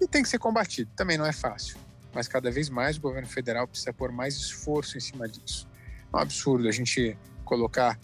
E 0.00 0.06
tem 0.06 0.22
que 0.22 0.28
ser 0.28 0.38
combatido. 0.38 0.90
Também 0.94 1.16
não 1.16 1.26
é 1.26 1.32
fácil, 1.32 1.76
mas 2.14 2.28
cada 2.28 2.50
vez 2.50 2.68
mais 2.68 2.96
o 2.96 3.00
governo 3.00 3.28
federal 3.28 3.66
precisa 3.66 3.92
pôr 3.92 4.12
mais 4.12 4.36
esforço 4.36 4.96
em 4.96 5.00
cima 5.00 5.28
disso. 5.28 5.68
É 6.12 6.16
um 6.16 6.20
absurdo 6.20 6.68
a 6.68 6.72
gente 6.72 7.16
colocar 7.44 7.98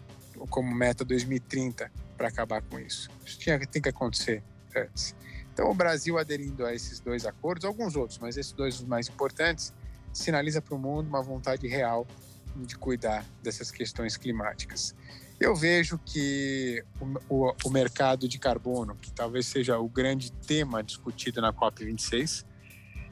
como 0.50 0.74
meta 0.74 1.04
2030 1.04 1.90
para 2.16 2.28
acabar 2.28 2.62
com 2.62 2.78
isso. 2.78 3.10
Isso 3.24 3.38
tinha, 3.38 3.58
tem 3.58 3.80
que 3.80 3.88
acontecer 3.88 4.42
antes. 4.74 5.14
Então, 5.58 5.72
o 5.72 5.74
Brasil 5.74 6.16
aderindo 6.16 6.64
a 6.64 6.72
esses 6.72 7.00
dois 7.00 7.26
acordos, 7.26 7.64
alguns 7.64 7.96
outros, 7.96 8.16
mas 8.20 8.36
esses 8.36 8.52
dois 8.52 8.76
os 8.76 8.86
mais 8.86 9.08
importantes, 9.08 9.74
sinaliza 10.12 10.62
para 10.62 10.72
o 10.72 10.78
mundo 10.78 11.08
uma 11.08 11.20
vontade 11.20 11.66
real 11.66 12.06
de 12.54 12.76
cuidar 12.76 13.26
dessas 13.42 13.68
questões 13.72 14.16
climáticas. 14.16 14.94
Eu 15.40 15.56
vejo 15.56 15.98
que 16.06 16.84
o, 17.00 17.48
o, 17.48 17.54
o, 17.64 17.70
mercado 17.70 18.28
de 18.28 18.38
carbono, 18.38 18.94
que 19.02 19.10
talvez 19.10 19.46
seja 19.46 19.76
o 19.80 19.88
grande 19.88 20.30
tema 20.30 20.80
discutido 20.80 21.40
na 21.40 21.52
COP26, 21.52 22.44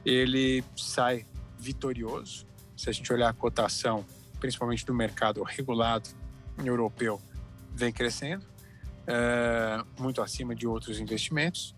ele 0.04 0.62
sai 0.76 1.26
vitorioso. 1.58 2.46
Se 2.76 2.88
a 2.88 2.92
gente 2.92 3.12
olhar 3.12 3.28
a 3.28 3.32
cotação, 3.32 4.06
principalmente 4.38 4.86
do 4.86 4.94
mercado 4.94 5.42
regulado 5.42 6.10
europeu, 6.64 7.20
vem 7.74 7.92
crescendo, 7.92 8.46
é, 9.04 9.82
muito 9.98 10.22
acima 10.22 10.54
de 10.54 10.64
outros 10.64 11.00
investimentos. 11.00 11.74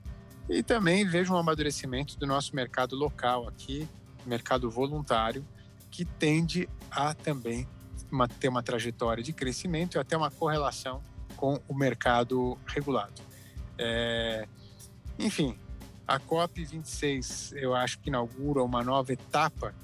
E 0.49 0.63
também 0.63 1.07
vejo 1.07 1.35
um 1.35 1.37
amadurecimento 1.37 2.19
do 2.19 2.27
nosso 2.27 2.57
mercado 2.57 2.97
local 2.97 3.47
aqui, 3.47 3.89
mercado 4.25 4.71
voluntário, 4.71 5.47
que 5.91 6.05
tende 6.05 6.69
a 6.91 7.13
também 7.13 7.69
uma, 8.11 8.27
ter 8.27 8.49
uma 8.49 8.63
trajetória 8.63 9.23
de 9.23 9.33
crescimento 9.33 9.97
e 9.97 9.99
até 9.99 10.17
uma 10.17 10.31
correlação 10.31 11.03
com 11.37 11.61
o 11.69 11.75
mercado 11.75 12.59
regulado. 12.67 13.13
É, 13.77 14.49
enfim, 15.19 15.57
a 16.07 16.19
COP26 16.19 17.55
eu 17.57 17.75
acho 17.75 17.99
que 17.99 18.09
inaugura 18.09 18.63
uma 18.63 18.83
nova 18.83 19.13
etapa 19.13 19.75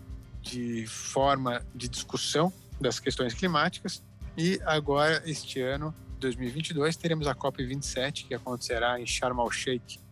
de 0.40 0.86
forma 0.86 1.64
de 1.74 1.88
discussão 1.88 2.52
das 2.80 2.98
questões 2.98 3.34
climáticas 3.34 4.02
e 4.36 4.60
agora 4.64 5.22
este 5.26 5.60
ano 5.60 5.94
2022 6.18 6.96
teremos 6.96 7.26
a 7.26 7.34
COP27 7.34 8.26
que 8.26 8.34
acontecerá 8.34 8.98
em 9.00 9.06
Sharm 9.06 9.38
el-Sheikh 9.40 10.03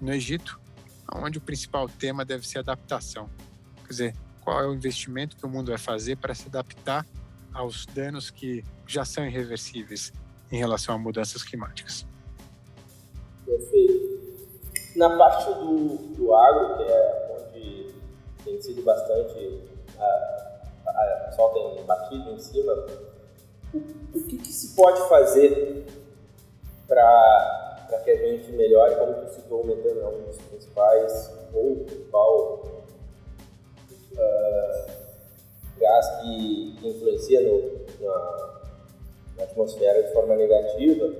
no 0.00 0.12
Egito, 0.12 0.60
onde 1.14 1.38
o 1.38 1.40
principal 1.40 1.88
tema 1.88 2.24
deve 2.24 2.46
ser 2.46 2.58
adaptação. 2.58 3.28
Quer 3.84 3.88
dizer, 3.88 4.16
qual 4.42 4.60
é 4.60 4.66
o 4.66 4.74
investimento 4.74 5.36
que 5.36 5.44
o 5.44 5.48
mundo 5.48 5.68
vai 5.68 5.78
fazer 5.78 6.16
para 6.16 6.34
se 6.34 6.46
adaptar 6.46 7.06
aos 7.52 7.86
danos 7.86 8.30
que 8.30 8.62
já 8.86 9.04
são 9.04 9.26
irreversíveis 9.26 10.12
em 10.52 10.58
relação 10.58 10.94
a 10.94 10.98
mudanças 10.98 11.42
climáticas. 11.42 12.06
Perfeito. 13.44 14.06
Na 14.94 15.16
parte 15.16 15.46
do, 15.46 15.96
do 16.14 16.34
agro, 16.34 16.76
que 16.76 16.82
é 16.84 17.38
onde 17.54 17.94
tem 18.44 18.60
sido 18.60 18.82
bastante. 18.82 19.62
A 19.98 21.26
pessoal 21.28 21.52
tem 21.52 21.84
batido 21.84 22.30
em 22.30 22.38
cima, 22.38 22.72
o, 23.74 23.78
o 24.14 24.22
que, 24.22 24.38
que 24.38 24.52
se 24.52 24.74
pode 24.74 25.08
fazer 25.08 25.86
para 26.86 27.65
que 28.04 28.10
a 28.10 28.16
gente 28.16 28.52
melhore, 28.52 28.96
como 28.96 29.14
tu 29.14 29.34
citou, 29.34 29.60
o 29.62 29.66
metano 29.66 30.00
é 30.00 30.06
um 30.06 30.22
dos 30.22 30.36
principais, 30.36 31.32
ou 31.52 31.76
principal 31.84 32.62
uh, 34.12 34.90
gás 35.78 36.20
que, 36.20 36.76
que 36.78 36.88
influencia 36.88 37.40
no, 37.40 37.72
na, 38.00 38.60
na, 39.38 39.44
atmosfera 39.44 40.02
de 40.02 40.12
forma 40.12 40.36
negativa, 40.36 41.12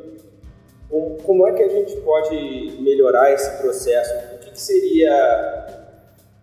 como, 0.89 1.17
como, 1.23 1.47
é 1.47 1.53
que 1.53 1.63
a 1.63 1.69
gente 1.69 1.97
pode 1.97 2.79
melhorar 2.81 3.33
esse 3.33 3.61
processo? 3.61 4.15
O 4.37 4.39
que, 4.39 4.51
que 4.53 4.61
seria 4.61 5.67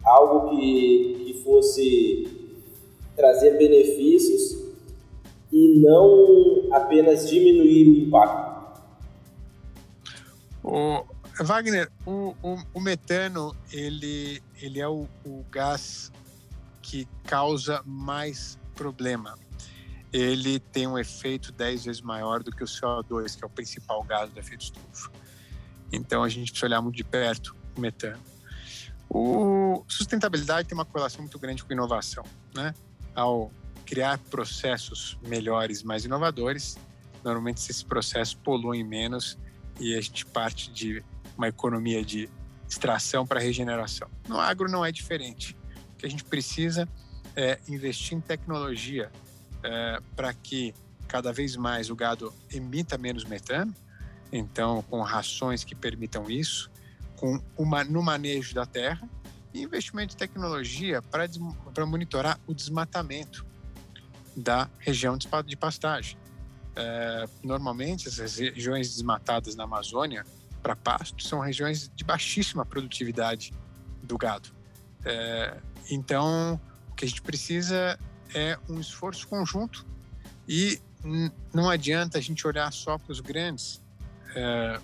algo 0.04 0.50
que, 0.50 1.24
que 1.26 1.44
fosse 1.44 2.60
trazer 3.16 3.58
benefícios 3.58 4.62
e 5.52 5.80
não 5.80 6.74
apenas 6.74 7.30
diminuir 7.30 7.88
o 7.88 8.08
impacto? 8.08 8.53
O 10.76 11.06
Wagner, 11.44 11.92
o, 12.04 12.36
o, 12.42 12.58
o 12.74 12.82
metano 12.82 13.56
ele, 13.72 14.42
ele 14.60 14.80
é 14.80 14.88
o, 14.88 15.08
o 15.24 15.46
gás 15.52 16.12
que 16.82 17.08
causa 17.26 17.84
mais 17.86 18.58
problema. 18.74 19.38
Ele 20.12 20.60
tem 20.60 20.88
um 20.88 20.98
efeito 20.98 21.52
10 21.52 21.86
vezes 21.86 22.02
maior 22.02 22.42
do 22.42 22.52
que 22.52 22.64
o 22.64 22.66
CO2, 22.66 23.38
que 23.38 23.44
é 23.44 23.46
o 23.46 23.50
principal 23.52 24.02
gás 24.02 24.32
do 24.32 24.40
efeito 24.40 24.62
estufa. 24.62 25.12
Então 25.92 26.24
a 26.24 26.30
gente 26.30 26.52
precisa 26.52 26.66
olhar 26.66 26.82
muito 26.82 26.96
de 26.96 27.04
perto 27.04 27.56
o 27.78 27.80
metano. 27.80 28.24
O 29.08 29.86
sustentabilidade 29.88 30.68
tem 30.68 30.76
uma 30.76 30.86
correlação 30.86 31.22
muito 31.22 31.38
grande 31.38 31.64
com 31.64 31.72
inovação, 31.72 32.24
né? 32.56 32.74
Ao 33.14 33.52
criar 33.86 34.18
processos 34.18 35.20
melhores, 35.22 35.84
mais 35.84 36.04
inovadores, 36.04 36.80
normalmente 37.24 37.58
esses 37.58 37.84
processos 37.84 38.34
poluem 38.34 38.84
menos 38.84 39.38
e 39.80 39.96
a 39.96 40.02
gente 40.02 40.26
parte 40.26 40.72
de 40.72 41.04
uma 41.38 41.48
economia 41.48 42.04
de 42.04 42.30
extração 42.70 43.26
para 43.26 43.40
regeneração. 43.40 44.10
No 44.28 44.40
agro 44.40 44.70
não 44.70 44.86
é 44.86 44.92
diferente 44.92 45.56
que 45.98 46.06
a 46.06 46.10
gente 46.10 46.24
precisa 46.26 46.88
é, 47.36 47.58
investir 47.68 48.18
em 48.18 48.22
tecnologia 48.22 49.10
é, 49.64 50.00
para 50.16 50.34
que 50.34 50.74
cada 51.08 51.32
vez 51.32 51.56
mais 51.56 51.90
o 51.90 51.96
gado 51.96 52.34
emita 52.52 52.98
menos 52.98 53.24
metano, 53.24 53.74
então 54.32 54.82
com 54.90 55.02
rações 55.02 55.64
que 55.64 55.74
permitam 55.74 56.30
isso, 56.30 56.70
com 57.16 57.42
uma, 57.58 57.84
no 57.86 58.04
manejo 58.04 58.54
da 58.54 58.66
terra 58.66 59.08
e 59.54 59.62
investimento 59.62 60.16
em 60.16 60.18
tecnologia 60.18 61.02
para 61.02 61.86
monitorar 61.86 62.40
o 62.46 62.54
desmatamento 62.54 63.46
da 64.36 64.70
região 64.80 65.18
de 65.18 65.56
pastagem. 65.56 66.18
É, 66.76 67.26
normalmente, 67.44 68.08
as 68.08 68.18
regiões 68.18 68.94
desmatadas 68.94 69.56
na 69.56 69.64
Amazônia 69.64 70.26
para 70.62 70.76
pasto 70.76 71.22
são 71.22 71.40
regiões 71.40 71.92
de 71.94 72.04
baixíssima 72.04 72.66
produtividade 72.66 73.54
do 74.02 74.18
gado. 74.18 74.50
É, 75.06 75.58
então, 75.90 76.60
o 76.90 76.96
que 76.96 77.06
a 77.06 77.08
gente 77.08 77.22
precisa 77.22 78.00
é 78.34 78.58
um 78.70 78.80
esforço 78.80 79.28
conjunto 79.28 79.86
e 80.48 80.82
não 81.54 81.70
adianta 81.70 82.18
a 82.18 82.22
gente 82.22 82.48
olhar 82.48 82.72
só 82.72 82.98
para 82.98 83.12
os 83.12 83.20
grandes 83.20 83.82
é, 84.36 84.80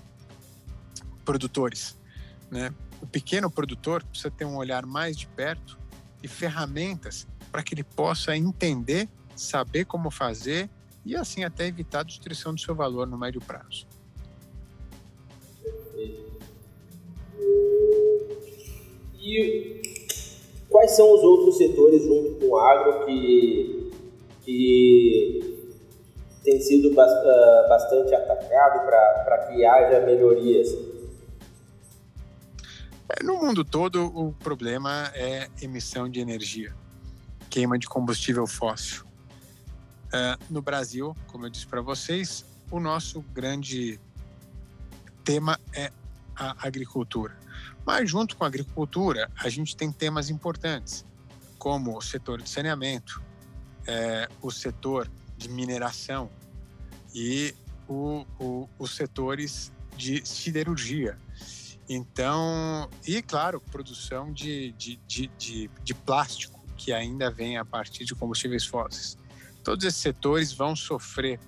produtores. 1.23 1.97
Né? 2.51 2.73
O 3.01 3.07
pequeno 3.07 3.49
produtor 3.49 4.03
precisa 4.03 4.29
ter 4.29 4.45
um 4.45 4.57
olhar 4.57 4.85
mais 4.85 5.17
de 5.17 5.27
perto 5.27 5.79
e 6.21 6.27
ferramentas 6.27 7.27
para 7.51 7.63
que 7.63 7.73
ele 7.73 7.83
possa 7.83 8.35
entender, 8.35 9.07
saber 9.35 9.85
como 9.85 10.11
fazer 10.11 10.69
e 11.05 11.15
assim 11.15 11.43
até 11.43 11.67
evitar 11.67 12.01
a 12.01 12.03
destruição 12.03 12.53
do 12.53 12.59
seu 12.59 12.75
valor 12.75 13.07
no 13.07 13.17
médio 13.17 13.41
prazo. 13.41 13.87
E 19.21 19.79
Quais 20.69 20.91
são 20.91 21.13
os 21.13 21.23
outros 21.23 21.57
setores 21.57 22.03
junto 22.03 22.39
com 22.39 22.45
o 22.51 22.57
agro 22.57 23.05
que, 23.05 23.91
que 24.45 25.67
tem 26.43 26.61
sido 26.61 26.89
ah, 26.99 27.65
bastante 27.67 28.13
atacado 28.13 28.85
para 28.85 29.47
que 29.47 29.65
haja 29.65 30.05
melhorias? 30.05 30.69
É, 33.09 33.23
no 33.23 33.37
mundo 33.37 33.65
todo, 33.65 34.05
o 34.15 34.31
problema 34.33 35.11
é 35.15 35.47
emissão 35.59 36.07
de 36.07 36.19
energia, 36.19 36.75
queima 37.49 37.79
de 37.79 37.87
combustível 37.87 38.45
fóssil. 38.45 39.08
É, 40.11 40.37
no 40.49 40.61
Brasil, 40.61 41.15
como 41.27 41.45
eu 41.45 41.49
disse 41.49 41.67
para 41.67 41.81
vocês, 41.81 42.45
o 42.71 42.79
nosso 42.79 43.21
grande 43.33 43.99
tema 45.23 45.59
é 45.73 45.91
a 46.35 46.55
agricultura. 46.65 47.37
Mas, 47.85 48.09
junto 48.09 48.35
com 48.35 48.43
a 48.43 48.47
agricultura, 48.47 49.29
a 49.37 49.49
gente 49.49 49.75
tem 49.75 49.91
temas 49.91 50.29
importantes, 50.29 51.05
como 51.57 51.97
o 51.97 52.01
setor 52.01 52.41
de 52.41 52.49
saneamento, 52.49 53.21
é, 53.85 54.29
o 54.41 54.49
setor 54.49 55.09
de 55.37 55.49
mineração 55.49 56.29
e 57.13 57.53
o, 57.87 58.25
o, 58.39 58.69
os 58.77 58.95
setores 58.95 59.71
de 59.97 60.25
siderurgia. 60.25 61.17
Então, 61.87 62.89
e 63.05 63.21
claro, 63.21 63.59
produção 63.59 64.31
de, 64.31 64.71
de, 64.73 64.95
de, 65.07 65.27
de, 65.37 65.69
de 65.83 65.93
plástico, 65.93 66.59
que 66.77 66.93
ainda 66.93 67.29
vem 67.29 67.57
a 67.57 67.65
partir 67.65 68.05
de 68.05 68.15
combustíveis 68.15 68.65
fósseis. 68.65 69.17
Todos 69.69 69.85
esses 69.85 70.01
setores 70.01 70.51
vão 70.51 70.75
sofrer 70.75 71.39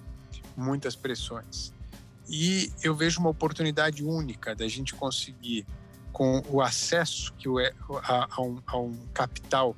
muitas 0.55 0.95
pressões. 0.95 1.73
E 2.29 2.71
eu 2.83 2.95
vejo 2.95 3.19
uma 3.19 3.31
oportunidade 3.31 4.03
única 4.03 4.53
da 4.53 4.67
gente 4.67 4.93
conseguir, 4.93 5.65
com 6.13 6.43
o 6.47 6.61
acesso 6.61 7.33
que 7.33 7.49
o, 7.49 7.57
a, 7.57 8.27
a, 8.29 8.41
um, 8.43 8.61
a 8.67 8.77
um 8.77 9.07
capital 9.11 9.75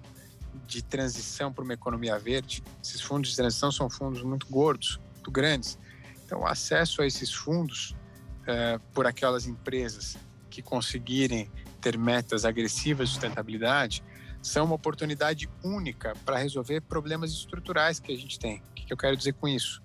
de 0.67 0.82
transição 0.82 1.53
para 1.53 1.63
uma 1.63 1.73
economia 1.73 2.19
verde, 2.19 2.62
esses 2.84 2.99
fundos 2.99 3.29
de 3.29 3.38
transição 3.38 3.71
são 3.71 3.89
fundos 3.89 4.21
muito 4.23 4.45
gordos, 4.47 4.99
muito 5.13 5.32
grandes. 5.32 5.79
Então, 6.25 6.41
o 6.41 6.45
acesso 6.45 7.01
a 7.01 7.08
esses 7.08 7.32
fundos 7.32 7.95
uh, 8.41 8.77
por 8.93 9.08
aquelas 9.08 9.47
empresas 9.47 10.17
que 10.49 10.62
conseguirem 10.62 11.49
ter 11.79 11.97
metas 11.97 12.43
agressivas 12.43 13.08
de 13.08 13.13
sustentabilidade 13.13 14.03
são 14.43 14.65
uma 14.65 14.75
oportunidade 14.75 15.49
única 15.63 16.13
para 16.25 16.38
resolver 16.38 16.82
problemas 16.82 17.32
estruturais 17.32 17.97
que 17.97 18.12
a 18.12 18.17
gente 18.17 18.38
tem. 18.38 18.62
O 18.71 18.73
que 18.73 18.91
eu 18.91 18.97
quero 18.97 19.15
dizer 19.15 19.34
com 19.34 19.47
isso? 19.47 19.82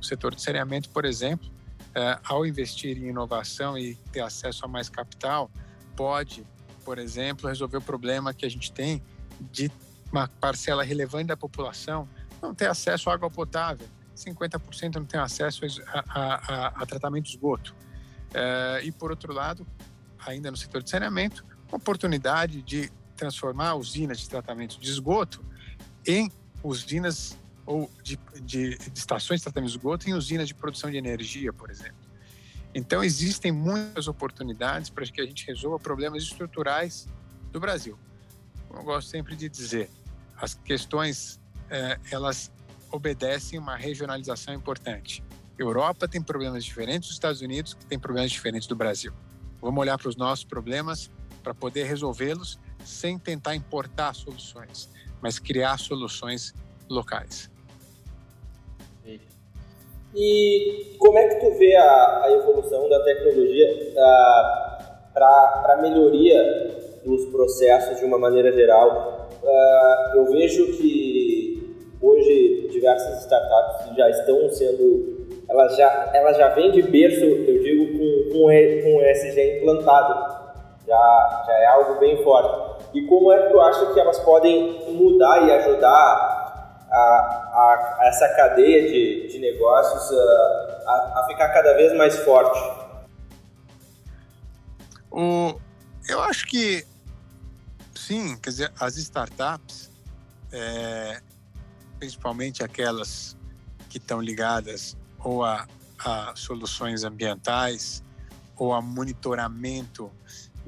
O 0.00 0.04
setor 0.04 0.34
de 0.34 0.40
saneamento, 0.40 0.88
por 0.88 1.04
exemplo, 1.04 1.46
uh, 1.90 2.18
ao 2.24 2.46
investir 2.46 2.96
em 2.96 3.08
inovação 3.08 3.76
e 3.76 3.96
ter 4.10 4.20
acesso 4.20 4.64
a 4.64 4.68
mais 4.68 4.88
capital, 4.88 5.50
pode, 5.94 6.46
por 6.86 6.98
exemplo, 6.98 7.48
resolver 7.48 7.76
o 7.76 7.82
problema 7.82 8.32
que 8.32 8.46
a 8.46 8.48
gente 8.48 8.72
tem 8.72 9.02
de 9.52 9.70
uma 10.10 10.26
parcela 10.26 10.82
relevante 10.82 11.26
da 11.26 11.36
população 11.36 12.08
não 12.40 12.54
ter 12.54 12.66
acesso 12.66 13.10
à 13.10 13.14
água 13.14 13.30
potável. 13.30 13.86
50% 14.16 14.94
não 14.96 15.04
tem 15.04 15.20
acesso 15.20 15.60
a, 15.64 16.04
a, 16.08 16.34
a, 16.34 16.66
a 16.82 16.86
tratamento 16.86 17.24
de 17.24 17.30
esgoto. 17.32 17.74
Uh, 18.30 18.82
e, 18.82 18.90
por 18.90 19.10
outro 19.10 19.34
lado, 19.34 19.66
ainda 20.26 20.50
no 20.50 20.56
setor 20.56 20.82
de 20.82 20.88
saneamento, 20.88 21.44
uma 21.68 21.76
oportunidade 21.76 22.62
de 22.62 22.90
transformar 23.18 23.74
usinas 23.74 24.18
de 24.20 24.28
tratamento 24.28 24.80
de 24.80 24.88
esgoto 24.88 25.44
em 26.06 26.30
usinas 26.62 27.36
ou 27.66 27.90
de, 28.02 28.18
de, 28.42 28.78
de 28.78 28.98
estações 28.98 29.40
de 29.40 29.44
tratamento 29.44 29.70
de 29.70 29.76
esgoto 29.76 30.08
em 30.08 30.14
usinas 30.14 30.48
de 30.48 30.54
produção 30.54 30.90
de 30.90 30.96
energia, 30.96 31.52
por 31.52 31.70
exemplo. 31.70 32.08
Então, 32.74 33.02
existem 33.02 33.50
muitas 33.52 34.08
oportunidades 34.08 34.88
para 34.88 35.04
que 35.04 35.20
a 35.20 35.26
gente 35.26 35.46
resolva 35.46 35.78
problemas 35.78 36.22
estruturais 36.22 37.08
do 37.50 37.60
Brasil. 37.60 37.98
Como 38.68 38.80
eu 38.80 38.84
gosto 38.84 39.08
sempre 39.08 39.34
de 39.36 39.48
dizer, 39.48 39.90
as 40.36 40.54
questões 40.54 41.40
é, 41.68 41.98
elas 42.10 42.50
obedecem 42.90 43.58
uma 43.58 43.76
regionalização 43.76 44.54
importante. 44.54 45.22
Europa 45.58 46.06
tem 46.06 46.22
problemas 46.22 46.64
diferentes 46.64 47.08
dos 47.08 47.16
Estados 47.16 47.40
Unidos, 47.40 47.74
que 47.74 47.84
tem 47.84 47.98
problemas 47.98 48.30
diferentes 48.30 48.68
do 48.68 48.76
Brasil. 48.76 49.12
Vamos 49.60 49.80
olhar 49.80 49.98
para 49.98 50.08
os 50.08 50.16
nossos 50.16 50.44
problemas 50.44 51.10
para 51.42 51.52
poder 51.52 51.84
resolvê-los 51.84 52.58
sem 52.84 53.18
tentar 53.18 53.54
importar 53.54 54.14
soluções, 54.14 54.88
mas 55.20 55.38
criar 55.38 55.78
soluções 55.78 56.54
locais. 56.88 57.50
E 60.14 60.96
como 60.98 61.18
é 61.18 61.28
que 61.28 61.36
tu 61.36 61.58
vê 61.58 61.76
a, 61.76 62.24
a 62.24 62.32
evolução 62.32 62.88
da 62.88 63.02
tecnologia 63.04 63.92
para 65.12 65.74
a 65.74 65.78
melhoria 65.82 67.00
dos 67.04 67.26
processos 67.26 67.98
de 67.98 68.04
uma 68.04 68.18
maneira 68.18 68.50
geral? 68.52 69.28
Uh, 69.42 70.16
eu 70.16 70.32
vejo 70.32 70.76
que 70.76 71.76
hoje 72.00 72.68
diversas 72.70 73.20
startups 73.22 73.96
já 73.96 74.10
estão 74.10 74.48
sendo, 74.50 75.28
elas 75.48 75.76
já, 75.76 76.10
elas 76.14 76.36
já 76.36 76.48
vêm 76.48 76.70
de 76.70 76.82
berço, 76.82 77.24
eu 77.24 77.62
digo, 77.62 77.98
com, 77.98 78.32
com, 78.32 78.82
com 78.82 78.96
o 78.96 79.02
ESG 79.02 79.58
implantado, 79.58 80.36
já, 80.86 81.44
já 81.46 81.52
é 81.52 81.66
algo 81.66 82.00
bem 82.00 82.22
forte. 82.24 82.67
E 82.94 83.06
como 83.06 83.32
é 83.32 83.42
que 83.42 83.52
tu 83.52 83.60
acha 83.60 83.92
que 83.92 84.00
elas 84.00 84.18
podem 84.20 84.92
mudar 84.94 85.46
e 85.46 85.52
ajudar 85.52 86.38
a, 86.90 86.96
a, 86.96 87.98
a 88.00 88.06
essa 88.06 88.28
cadeia 88.30 88.88
de, 88.88 89.28
de 89.28 89.38
negócios 89.38 90.18
a, 90.86 91.20
a, 91.20 91.26
ficar 91.28 91.48
cada 91.50 91.74
vez 91.74 91.94
mais 91.96 92.18
forte? 92.20 92.58
O, 95.10 95.54
eu 96.08 96.20
acho 96.22 96.46
que 96.46 96.84
sim, 97.94 98.36
quer 98.38 98.50
dizer, 98.50 98.72
as 98.80 98.96
startups, 98.96 99.90
é, 100.50 101.20
principalmente 101.98 102.64
aquelas 102.64 103.36
que 103.90 103.98
estão 103.98 104.20
ligadas 104.20 104.96
ou 105.22 105.44
a, 105.44 105.66
a 105.98 106.32
soluções 106.34 107.04
ambientais 107.04 108.02
ou 108.56 108.72
a 108.72 108.80
monitoramento 108.80 110.10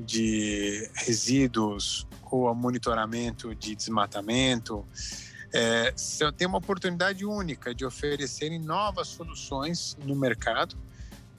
de 0.00 0.88
resíduos 0.94 2.06
ou 2.30 2.48
a 2.48 2.54
monitoramento 2.54 3.54
de 3.54 3.74
desmatamento, 3.74 4.86
é, 5.52 5.92
tem 6.36 6.46
uma 6.46 6.58
oportunidade 6.58 7.24
única 7.24 7.74
de 7.74 7.84
oferecerem 7.84 8.58
novas 8.58 9.08
soluções 9.08 9.96
no 10.04 10.14
mercado 10.14 10.76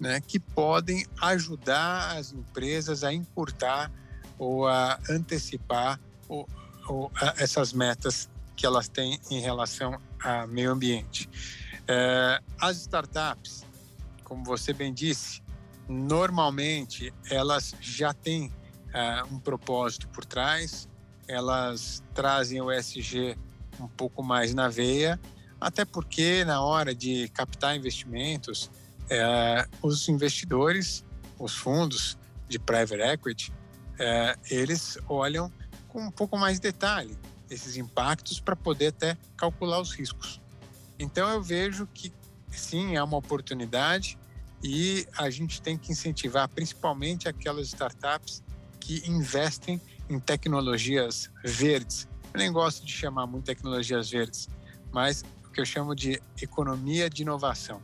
né, 0.02 0.20
que 0.20 0.40
podem 0.40 1.06
ajudar 1.22 2.18
as 2.18 2.34
empresas 2.34 3.04
a 3.04 3.14
encurtar 3.14 3.92
ou 4.38 4.68
a 4.68 5.00
antecipar 5.08 6.00
ou, 6.28 6.50
ou 6.88 7.12
a 7.16 7.36
essas 7.38 7.72
metas 7.72 8.28
que 8.56 8.66
elas 8.66 8.88
têm 8.88 9.20
em 9.30 9.40
relação 9.40 10.02
ao 10.20 10.48
meio 10.48 10.72
ambiente. 10.72 11.30
É, 11.88 12.42
as 12.60 12.78
startups, 12.78 13.64
como 14.24 14.44
você 14.44 14.74
bem 14.74 14.92
disse, 14.94 15.42
normalmente 15.92 17.14
elas 17.30 17.76
já 17.82 18.14
têm 18.14 18.48
uh, 18.48 19.34
um 19.34 19.40
propósito 19.40 20.08
por 20.08 20.24
trás, 20.24 20.88
elas 21.28 22.02
trazem 22.14 22.62
o 22.62 22.72
ESG 22.72 23.38
um 23.80 23.88
pouco 23.88 24.24
mais 24.24 24.54
na 24.54 24.70
veia, 24.70 25.20
até 25.60 25.84
porque 25.84 26.46
na 26.46 26.62
hora 26.62 26.96
de 26.96 27.28
captar 27.30 27.76
investimentos, 27.76 28.72
uh, 29.06 29.70
os 29.82 30.08
investidores, 30.08 31.04
os 31.38 31.54
fundos 31.54 32.18
de 32.48 32.58
private 32.58 33.02
equity, 33.02 33.52
uh, 33.52 34.40
eles 34.50 34.98
olham 35.08 35.52
com 35.90 36.02
um 36.02 36.12
pouco 36.12 36.38
mais 36.38 36.60
detalhe 36.60 37.18
esses 37.50 37.76
impactos 37.76 38.40
para 38.40 38.56
poder 38.56 38.88
até 38.88 39.18
calcular 39.36 39.82
os 39.82 39.92
riscos. 39.92 40.40
Então 40.98 41.30
eu 41.30 41.42
vejo 41.42 41.86
que 41.94 42.14
sim, 42.50 42.96
é 42.96 43.04
uma 43.04 43.18
oportunidade 43.18 44.18
e 44.64 45.08
a 45.18 45.30
gente 45.30 45.62
tem 45.62 45.78
que 45.78 45.92
incentivar 45.92 46.48
principalmente 46.50 47.28
aquelas 47.28 47.68
startups 47.68 48.44
que 48.80 49.02
investem 49.10 49.82
em 50.10 50.20
tecnologias 50.20 51.30
verdes. 51.44 52.08
Eu 52.34 52.40
nem 52.40 52.52
gosto 52.52 52.86
de 52.86 52.92
chamar 52.92 53.26
muito 53.26 53.46
tecnologias 53.46 54.10
verdes, 54.10 54.50
mas 54.92 55.24
o 55.46 55.52
que 55.52 55.60
eu 55.60 55.66
chamo 55.66 55.96
de 55.96 56.22
economia 56.42 57.10
de 57.10 57.24
inovação, 57.24 57.82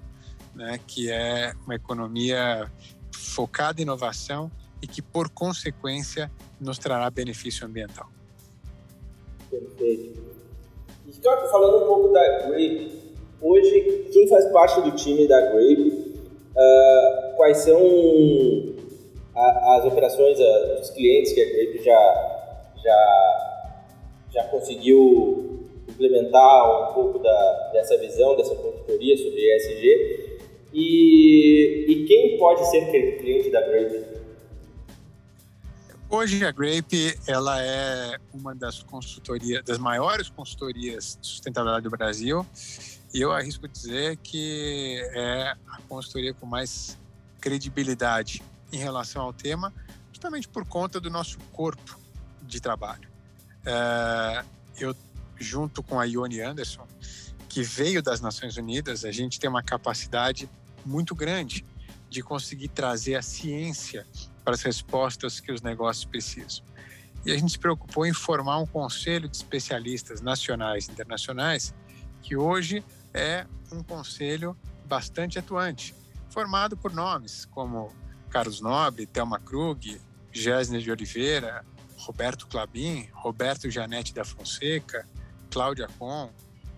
né? 0.53 0.79
que 0.85 1.09
é 1.09 1.53
uma 1.65 1.75
economia 1.75 2.71
focada 3.11 3.81
em 3.81 3.83
inovação 3.83 4.51
e 4.81 4.87
que, 4.87 5.01
por 5.01 5.29
consequência, 5.29 6.31
nos 6.59 6.77
trará 6.77 7.09
benefício 7.09 7.65
ambiental. 7.65 8.09
Perfeito. 9.49 10.27
E 11.07 11.13
falando 11.51 11.83
um 11.83 11.87
pouco 11.87 12.13
da 12.13 12.47
Grape, 12.47 13.15
hoje 13.41 14.09
quem 14.11 14.27
faz 14.27 14.45
parte 14.51 14.81
do 14.81 14.91
time 14.91 15.27
da 15.27 15.39
Grape 15.51 16.06
Uh, 16.55 17.35
quais 17.35 17.57
são 17.57 17.79
a, 19.35 19.77
as 19.77 19.85
operações, 19.85 20.39
a, 20.39 20.79
os 20.81 20.89
clientes 20.89 21.33
que 21.33 21.41
a 21.41 21.45
Grape 21.45 21.83
já, 21.83 22.71
já, 22.83 23.63
já 24.31 24.43
conseguiu 24.45 25.67
implementar 25.87 26.89
um 26.89 26.93
pouco 26.93 27.19
da, 27.19 27.69
dessa 27.73 27.97
visão, 27.97 28.35
dessa 28.35 28.55
consultoria 28.55 29.17
sobre 29.17 29.55
ESG 29.55 30.39
e, 30.73 31.85
e 31.87 32.05
quem 32.05 32.37
pode 32.37 32.69
ser 32.69 32.91
cliente 33.19 33.49
da 33.49 33.61
Grape? 33.61 34.17
Hoje 36.09 36.45
a 36.45 36.51
Grape 36.51 37.17
ela 37.27 37.61
é 37.61 38.17
uma 38.33 38.55
das 38.55 38.81
consultorias, 38.81 39.63
das 39.63 39.77
maiores 39.77 40.29
consultorias 40.29 41.17
de 41.19 41.27
sustentabilidade 41.27 41.83
do 41.83 41.89
Brasil 41.89 42.45
eu 43.13 43.31
arrisco 43.31 43.67
dizer 43.67 44.17
que 44.17 45.01
é 45.13 45.55
a 45.67 45.81
consultoria 45.87 46.33
com 46.33 46.45
mais 46.45 46.97
credibilidade 47.39 48.43
em 48.71 48.77
relação 48.77 49.21
ao 49.21 49.31
tema, 49.31 49.73
justamente 50.11 50.47
por 50.47 50.65
conta 50.65 50.99
do 50.99 51.09
nosso 51.09 51.37
corpo 51.51 51.99
de 52.41 52.59
trabalho. 52.59 53.07
É, 53.65 54.43
eu, 54.79 54.95
junto 55.39 55.81
com 55.81 55.99
a 55.99 56.05
Ione 56.05 56.41
Anderson, 56.41 56.87
que 57.47 57.63
veio 57.63 58.01
das 58.01 58.21
Nações 58.21 58.57
Unidas, 58.57 59.05
a 59.05 59.11
gente 59.11 59.39
tem 59.39 59.49
uma 59.49 59.63
capacidade 59.63 60.49
muito 60.85 61.15
grande 61.15 61.65
de 62.09 62.21
conseguir 62.21 62.69
trazer 62.69 63.15
a 63.15 63.21
ciência 63.21 64.05
para 64.43 64.53
as 64.53 64.61
respostas 64.61 65.39
que 65.39 65.51
os 65.51 65.61
negócios 65.61 66.05
precisam. 66.05 66.63
E 67.25 67.31
a 67.31 67.37
gente 67.37 67.51
se 67.51 67.59
preocupou 67.59 68.05
em 68.05 68.13
formar 68.13 68.59
um 68.59 68.65
conselho 68.65 69.27
de 69.27 69.35
especialistas 69.35 70.21
nacionais 70.21 70.87
e 70.87 70.91
internacionais 70.91 71.73
que 72.21 72.35
hoje 72.35 72.83
é 73.17 73.47
um 73.71 73.81
conselho 73.81 74.55
bastante 74.85 75.39
atuante, 75.39 75.95
formado 76.29 76.77
por 76.77 76.93
nomes 76.93 77.45
como 77.45 77.91
Carlos 78.29 78.61
Nobre, 78.61 79.07
Thelma 79.07 79.39
Krug, 79.39 79.99
Gésner 80.31 80.81
de 80.81 80.91
Oliveira, 80.91 81.65
Roberto 81.97 82.47
Clabin, 82.47 83.09
Roberto 83.11 83.69
Janete 83.69 84.13
da 84.13 84.23
Fonseca, 84.23 85.07
Cláudia 85.49 85.87
Com 85.97 86.29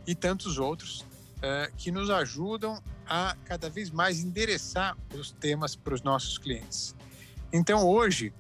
e 0.07 0.15
tantos 0.15 0.57
outros 0.57 1.01
uh, 1.01 1.71
que 1.77 1.91
nos 1.91 2.09
ajudam 2.09 2.81
a 3.05 3.35
cada 3.43 3.69
vez 3.69 3.91
mais 3.91 4.23
endereçar 4.23 4.95
os 5.13 5.31
temas 5.31 5.75
para 5.75 5.93
os 5.93 6.01
nossos 6.01 6.37
clientes. 6.37 6.95
Então, 7.51 7.85
hoje, 7.85 8.33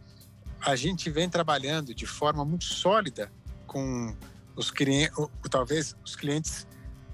a 0.61 0.75
gente 0.75 1.09
vem 1.09 1.27
trabalhando 1.29 1.93
de 1.93 2.05
forma 2.05 2.45
muito 2.45 2.65
sólida 2.65 3.31
com 3.67 4.15
os 4.55 4.71
clientes, 4.71 5.15
talvez 5.49 5.95
os 6.03 6.15
clientes 6.15 6.67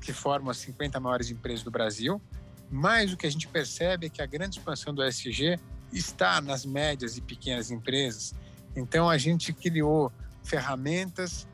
que 0.06 0.14
formam 0.14 0.52
as 0.52 0.58
50 0.58 1.00
maiores 1.00 1.32
empresas 1.32 1.64
do 1.64 1.72
Brasil, 1.72 2.22
mas 2.70 3.12
o 3.12 3.18
que 3.18 3.26
a 3.26 3.30
gente 3.30 3.48
percebe 3.48 4.06
é 4.06 4.10
que 4.10 4.22
a 4.22 4.26
grande 4.28 4.60
expansão 4.60 4.94
do 4.94 5.04
ESG 5.04 5.60
está 5.92 6.40
nas 6.40 6.64
médias 6.64 7.18
e 7.18 7.22
pequenas 7.22 7.72
empresas. 7.72 8.36
Então, 8.76 9.10
a 9.10 9.18
gente 9.18 9.52
criou 9.52 10.14
ferramentas 10.44 11.48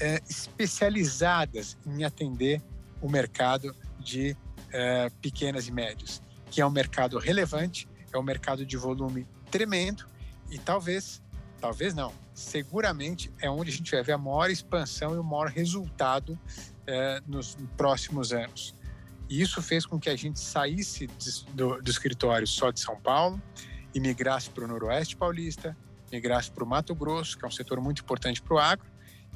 é, 0.00 0.22
especializadas 0.28 1.76
em 1.84 2.04
atender 2.04 2.62
o 3.02 3.08
mercado 3.08 3.74
de 3.98 4.36
é, 4.72 5.10
pequenas 5.20 5.66
e 5.66 5.72
médias, 5.72 6.22
que 6.48 6.60
é 6.60 6.66
um 6.66 6.70
mercado 6.70 7.18
relevante, 7.18 7.88
é 8.12 8.16
um 8.16 8.22
mercado 8.22 8.64
de 8.64 8.76
volume 8.76 9.26
tremendo 9.50 10.06
e 10.48 10.58
talvez, 10.58 11.20
talvez 11.60 11.92
não, 11.92 12.12
seguramente 12.32 13.32
é 13.40 13.50
onde 13.50 13.70
a 13.70 13.74
gente 13.74 13.90
vai 13.90 14.02
ver 14.04 14.12
a 14.12 14.18
maior 14.18 14.48
expansão 14.48 15.14
e 15.14 15.18
o 15.18 15.24
maior 15.24 15.48
resultado 15.48 16.38
é, 16.86 17.20
nos 17.26 17.56
próximos 17.76 18.32
anos. 18.32 18.74
E 19.28 19.40
isso 19.40 19.60
fez 19.60 19.84
com 19.84 19.98
que 19.98 20.08
a 20.08 20.16
gente 20.16 20.38
saísse 20.38 21.08
do, 21.52 21.80
do 21.82 21.90
escritório 21.90 22.46
só 22.46 22.70
de 22.70 22.80
São 22.80 22.96
Paulo 22.96 23.40
e 23.94 23.98
migrasse 23.98 24.50
para 24.50 24.64
o 24.64 24.68
Noroeste 24.68 25.16
Paulista, 25.16 25.76
migrasse 26.12 26.50
para 26.50 26.62
o 26.62 26.66
Mato 26.66 26.94
Grosso, 26.94 27.36
que 27.36 27.44
é 27.44 27.48
um 27.48 27.50
setor 27.50 27.80
muito 27.80 28.02
importante 28.02 28.40
para 28.40 28.54
o 28.54 28.58
agro, 28.58 28.86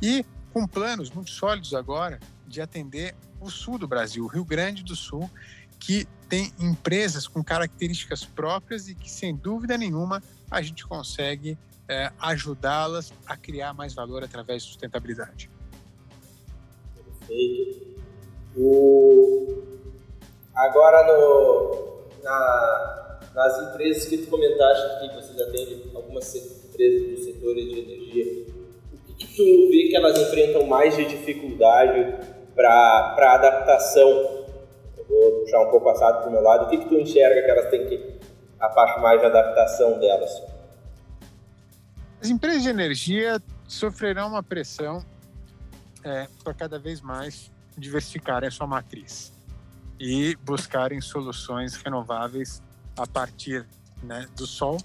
e 0.01 0.25
com 0.53 0.67
planos 0.67 1.11
muito 1.11 1.31
sólidos 1.31 1.75
agora 1.75 2.21
de 2.47 2.61
atender 2.61 3.15
o 3.41 3.51
sul 3.51 3.79
do 3.79 3.89
Brasil, 3.89 4.25
o 4.25 4.29
Rio 4.29 4.45
Grande 4.45 4.83
do 4.85 4.95
Sul, 4.95 5.31
que 5.79 6.07
tem 6.29 6.53
empresas 6.59 7.27
com 7.27 7.43
características 7.43 8.25
próprias 8.25 8.89
e 8.89 8.95
que, 8.95 9.11
sem 9.11 9.35
dúvida 9.35 9.79
nenhuma, 9.79 10.23
a 10.51 10.61
gente 10.61 10.87
consegue 10.87 11.59
é, 11.89 12.13
ajudá-las 12.21 13.13
a 13.27 13.37
criar 13.37 13.73
mais 13.73 13.95
valor 13.95 14.23
através 14.23 14.63
de 14.63 14.69
sustentabilidade. 14.69 15.51
O... 18.57 19.63
Agora, 20.55 21.07
no, 21.07 22.01
na, 22.23 23.21
nas 23.35 23.59
empresas 23.63 24.05
que 24.07 24.19
tu 24.19 24.31
comentaste 24.31 25.09
que 25.09 25.15
vocês 25.15 25.41
atendem, 25.41 25.91
algumas 25.95 26.35
empresas 26.35 27.09
do 27.09 27.25
setor 27.25 27.55
de 27.55 27.79
energia, 27.79 28.47
o 28.93 29.15
que, 29.15 29.27
que 29.27 29.37
tu 29.37 29.71
vê 29.71 29.89
que 29.89 29.97
elas 29.97 30.19
enfrentam 30.19 30.67
mais 30.67 30.97
de 30.97 31.05
dificuldade 31.05 32.19
para 32.55 33.35
adaptação? 33.35 34.09
Eu 34.97 35.05
vou 35.09 35.41
puxar 35.41 35.61
um 35.63 35.71
pouco 35.71 35.87
passado 35.87 36.23
para 36.23 36.29
o 36.29 36.33
meu 36.33 36.43
lado. 36.43 36.67
O 36.67 36.69
que, 36.69 36.79
que 36.79 36.89
tu 36.89 36.95
enxerga 36.97 37.43
que 37.43 37.51
elas 37.51 37.71
têm 37.71 37.87
que, 37.87 38.19
a 38.59 38.69
parte 38.69 39.01
mais 39.01 39.21
de 39.21 39.27
adaptação 39.27 39.99
delas? 39.99 40.43
As 42.21 42.29
empresas 42.29 42.63
de 42.63 42.69
energia 42.69 43.41
sofrerão 43.67 44.29
uma 44.29 44.43
pressão 44.43 45.03
é, 46.05 46.29
para 46.43 46.55
cada 46.55 46.79
vez 46.79 47.01
mais 47.01 47.51
diversificarem 47.77 48.49
a 48.49 48.51
sua 48.51 48.67
matriz 48.67 49.33
e 49.99 50.35
buscarem 50.37 51.01
soluções 51.01 51.75
renováveis 51.77 52.63
a 52.97 53.07
partir 53.07 53.67
né, 54.03 54.27
do 54.35 54.47
sol 54.47 54.79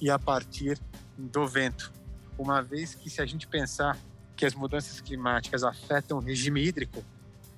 e 0.00 0.10
a 0.10 0.18
partir 0.18 0.78
do 1.16 1.46
vento. 1.46 1.92
Uma 2.38 2.62
vez 2.62 2.94
que, 2.94 3.10
se 3.10 3.20
a 3.20 3.26
gente 3.26 3.46
pensar 3.46 3.98
que 4.34 4.46
as 4.46 4.54
mudanças 4.54 5.00
climáticas 5.00 5.62
afetam 5.62 6.18
o 6.18 6.20
regime 6.20 6.64
hídrico, 6.64 7.04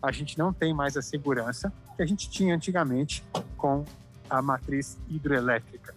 a 0.02 0.12
gente 0.12 0.36
não 0.36 0.52
tem 0.52 0.74
mais 0.74 0.96
a 0.96 1.02
segurança 1.02 1.72
que 1.96 2.02
a 2.02 2.06
gente 2.06 2.28
tinha 2.28 2.54
antigamente 2.54 3.24
com 3.56 3.84
a 4.28 4.42
matriz 4.42 4.98
hidroelétrica. 5.08 5.94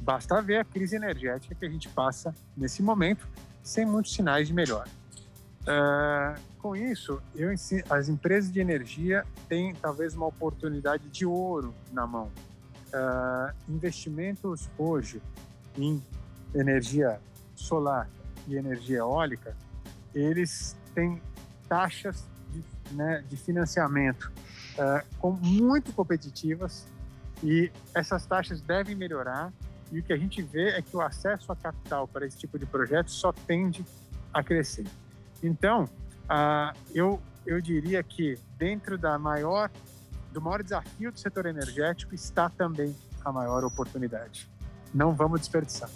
Basta 0.00 0.40
ver 0.42 0.58
a 0.58 0.64
crise 0.64 0.96
energética 0.96 1.54
que 1.54 1.64
a 1.64 1.68
gente 1.68 1.88
passa 1.88 2.34
nesse 2.56 2.82
momento, 2.82 3.26
sem 3.62 3.86
muitos 3.86 4.12
sinais 4.12 4.48
de 4.48 4.54
melhora. 4.54 4.88
Uh, 5.62 6.38
com 6.64 6.74
isso, 6.74 7.20
eu 7.34 7.52
ensino, 7.52 7.84
as 7.90 8.08
empresas 8.08 8.50
de 8.50 8.58
energia 8.58 9.26
têm 9.50 9.74
talvez 9.74 10.14
uma 10.14 10.24
oportunidade 10.24 11.06
de 11.10 11.26
ouro 11.26 11.74
na 11.92 12.06
mão. 12.06 12.32
Uh, 12.86 13.52
investimentos 13.68 14.70
hoje 14.78 15.20
em 15.76 16.02
energia 16.54 17.20
solar 17.54 18.08
e 18.48 18.56
energia 18.56 19.00
eólica, 19.00 19.54
eles 20.14 20.74
têm 20.94 21.20
taxas 21.68 22.24
de, 22.50 22.64
né, 22.94 23.22
de 23.28 23.36
financiamento 23.36 24.32
uh, 24.78 25.06
com, 25.18 25.32
muito 25.32 25.92
competitivas 25.92 26.86
e 27.42 27.70
essas 27.94 28.24
taxas 28.24 28.62
devem 28.62 28.96
melhorar 28.96 29.52
e 29.92 30.00
o 30.00 30.02
que 30.02 30.14
a 30.14 30.16
gente 30.16 30.40
vê 30.40 30.70
é 30.70 30.80
que 30.80 30.96
o 30.96 31.02
acesso 31.02 31.52
a 31.52 31.56
capital 31.56 32.08
para 32.08 32.24
esse 32.24 32.38
tipo 32.38 32.58
de 32.58 32.64
projeto 32.64 33.10
só 33.10 33.34
tende 33.34 33.84
a 34.32 34.42
crescer. 34.42 34.86
Então, 35.42 35.90
uh, 36.24 36.76
eu, 36.94 37.20
eu 37.46 37.60
diria 37.60 38.02
que 38.02 38.38
dentro 38.58 38.96
da 38.96 39.18
maior, 39.18 39.70
do 40.32 40.40
maior 40.40 40.62
desafio 40.62 41.12
do 41.12 41.18
setor 41.18 41.46
energético 41.46 42.14
está 42.14 42.48
também 42.48 42.94
a 43.24 43.32
maior 43.32 43.64
oportunidade. 43.64 44.48
Não 44.92 45.12
vamos 45.12 45.40
desperdiçar. 45.40 45.90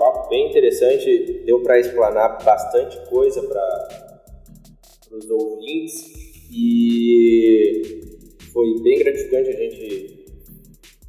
Papo 0.00 0.30
bem 0.30 0.48
interessante, 0.48 1.42
deu 1.44 1.62
para 1.62 1.78
explanar 1.78 2.42
bastante 2.42 2.98
coisa 3.10 3.42
para 3.42 4.22
os 5.12 5.30
ouvintes 5.30 6.10
e 6.50 8.00
foi 8.50 8.80
bem 8.82 8.98
gratificante 8.98 9.50
a 9.50 9.52
gente 9.52 10.24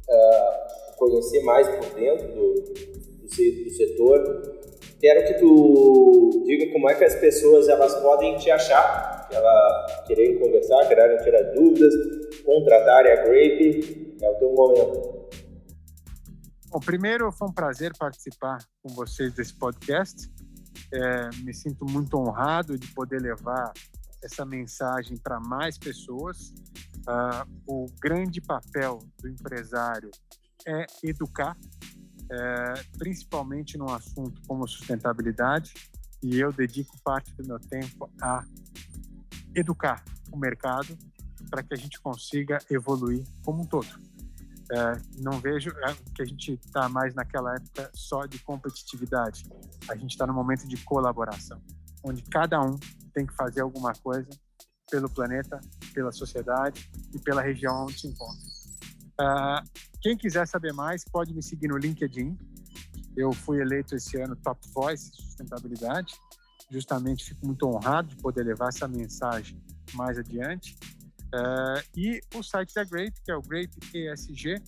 uh, 0.08 0.96
conhecer 0.98 1.42
mais 1.42 1.66
por 1.68 1.98
dentro 1.98 2.28
do, 2.28 2.54
do, 2.54 3.64
do 3.64 3.70
setor. 3.70 4.42
Quero 5.00 5.26
que 5.26 5.34
tu 5.40 6.44
diga 6.44 6.70
como 6.70 6.88
é 6.90 6.94
que 6.94 7.04
as 7.04 7.14
pessoas 7.16 7.68
elas 7.68 7.94
podem 8.00 8.36
te 8.36 8.50
achar, 8.50 9.28
ela 9.32 10.04
querem 10.06 10.38
conversar, 10.38 10.86
querem 10.86 11.16
tirar 11.24 11.42
dúvidas, 11.54 11.94
contratarem 12.44 13.10
a 13.10 13.16
Grape, 13.24 14.16
é 14.20 14.30
o 14.30 14.34
teu 14.34 14.52
momento. 14.52 15.21
Bom, 16.72 16.80
primeiro 16.80 17.30
foi 17.30 17.48
um 17.48 17.52
prazer 17.52 17.92
participar 17.98 18.56
com 18.82 18.94
vocês 18.94 19.34
desse 19.34 19.52
podcast. 19.52 20.32
É, 20.90 21.28
me 21.42 21.52
sinto 21.52 21.84
muito 21.84 22.16
honrado 22.16 22.78
de 22.78 22.86
poder 22.94 23.20
levar 23.20 23.74
essa 24.24 24.46
mensagem 24.46 25.18
para 25.18 25.38
mais 25.38 25.76
pessoas. 25.76 26.48
Uh, 27.00 27.44
o 27.66 27.86
grande 28.00 28.40
papel 28.40 29.00
do 29.20 29.28
empresário 29.28 30.10
é 30.66 30.86
educar, 31.02 31.58
é, 32.30 32.74
principalmente 32.96 33.76
num 33.76 33.90
assunto 33.90 34.40
como 34.48 34.66
sustentabilidade, 34.66 35.74
e 36.22 36.40
eu 36.40 36.50
dedico 36.54 36.96
parte 37.04 37.34
do 37.34 37.46
meu 37.46 37.60
tempo 37.60 38.10
a 38.22 38.46
educar 39.54 40.02
o 40.32 40.38
mercado 40.38 40.96
para 41.50 41.62
que 41.62 41.74
a 41.74 41.76
gente 41.76 42.00
consiga 42.00 42.60
evoluir 42.70 43.24
como 43.44 43.60
um 43.62 43.66
todo. 43.66 43.88
É, 44.70 45.02
não 45.18 45.40
vejo 45.40 45.70
é, 45.70 45.94
que 46.14 46.22
a 46.22 46.24
gente 46.24 46.54
está 46.54 46.88
mais 46.88 47.14
naquela 47.14 47.54
época 47.54 47.90
só 47.94 48.26
de 48.26 48.38
competitividade. 48.38 49.44
A 49.88 49.96
gente 49.96 50.10
está 50.12 50.26
no 50.26 50.32
momento 50.32 50.66
de 50.66 50.76
colaboração, 50.84 51.60
onde 52.04 52.22
cada 52.22 52.60
um 52.60 52.78
tem 53.12 53.26
que 53.26 53.34
fazer 53.34 53.60
alguma 53.60 53.92
coisa 53.92 54.28
pelo 54.90 55.08
planeta, 55.08 55.60
pela 55.94 56.12
sociedade 56.12 56.90
e 57.14 57.18
pela 57.18 57.42
região 57.42 57.84
onde 57.84 57.98
se 57.98 58.06
encontra. 58.06 58.52
Uh, 59.20 59.62
quem 60.00 60.16
quiser 60.16 60.46
saber 60.46 60.72
mais 60.72 61.04
pode 61.04 61.32
me 61.34 61.42
seguir 61.42 61.68
no 61.68 61.78
LinkedIn. 61.78 62.36
Eu 63.16 63.32
fui 63.32 63.60
eleito 63.60 63.94
esse 63.94 64.20
ano 64.20 64.36
Top 64.36 64.60
Voice 64.74 65.10
Sustentabilidade. 65.14 66.14
Justamente 66.70 67.24
fico 67.24 67.46
muito 67.46 67.66
honrado 67.66 68.08
de 68.08 68.16
poder 68.16 68.42
levar 68.44 68.68
essa 68.68 68.88
mensagem 68.88 69.62
mais 69.94 70.18
adiante. 70.18 70.76
Uh, 71.34 71.82
e 71.96 72.20
o 72.34 72.42
site 72.42 72.74
da 72.74 72.84
Grape, 72.84 73.20
que 73.24 73.30
é 73.30 73.36
o 73.36 73.40
grapeesg.com.br. 73.40 74.62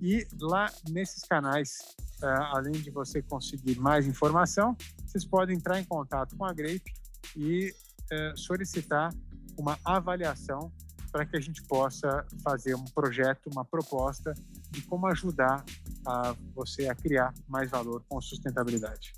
E 0.00 0.26
lá 0.40 0.72
nesses 0.88 1.22
canais, 1.24 1.94
uh, 2.22 2.26
além 2.54 2.72
de 2.72 2.90
você 2.90 3.20
conseguir 3.22 3.78
mais 3.78 4.06
informação, 4.06 4.76
vocês 5.04 5.24
podem 5.24 5.56
entrar 5.56 5.78
em 5.78 5.84
contato 5.84 6.36
com 6.36 6.44
a 6.44 6.52
Grape 6.52 6.92
e 7.36 7.74
é, 8.10 8.32
solicitar 8.36 9.12
uma 9.56 9.78
avaliação 9.84 10.72
para 11.10 11.24
que 11.24 11.36
a 11.36 11.40
gente 11.40 11.62
possa 11.62 12.26
fazer 12.42 12.74
um 12.74 12.84
projeto, 12.84 13.48
uma 13.52 13.64
proposta 13.64 14.34
de 14.70 14.82
como 14.82 15.06
ajudar 15.06 15.64
a 16.04 16.34
você 16.54 16.88
a 16.88 16.94
criar 16.94 17.32
mais 17.48 17.70
valor 17.70 18.04
com 18.08 18.20
sustentabilidade. 18.20 19.12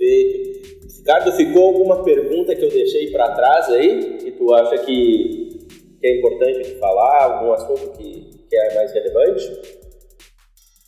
Perfeito. 0.00 0.96
Ricardo, 0.98 1.32
ficou 1.32 1.68
alguma 1.68 2.02
pergunta 2.02 2.56
que 2.56 2.64
eu 2.64 2.70
deixei 2.70 3.10
para 3.12 3.34
trás 3.34 3.68
aí 3.68 4.16
que 4.16 4.32
tu 4.32 4.52
acha 4.54 4.82
que, 4.84 5.66
que 6.00 6.06
é 6.06 6.18
importante 6.18 6.62
de 6.62 6.78
falar, 6.78 7.24
algum 7.24 7.52
assunto 7.52 7.98
que, 7.98 8.46
que 8.48 8.56
é 8.56 8.74
mais 8.76 8.92
relevante? 8.92 9.80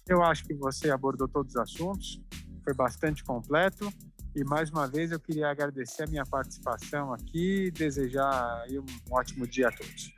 Eu 0.09 0.23
acho 0.23 0.45
que 0.45 0.55
você 0.55 0.91
abordou 0.91 1.29
todos 1.29 1.55
os 1.55 1.61
assuntos, 1.61 2.21
foi 2.65 2.75
bastante 2.75 3.23
completo. 3.23 3.87
E 4.35 4.43
mais 4.45 4.71
uma 4.71 4.89
vez 4.89 5.13
eu 5.13 5.21
queria 5.21 5.49
agradecer 5.49 6.05
a 6.05 6.07
minha 6.07 6.25
participação 6.25 7.13
aqui 7.13 7.67
e 7.67 7.71
desejar 7.71 8.65
um 8.71 9.15
ótimo 9.15 9.47
dia 9.47 9.69
a 9.69 9.73
todos. 9.73 10.11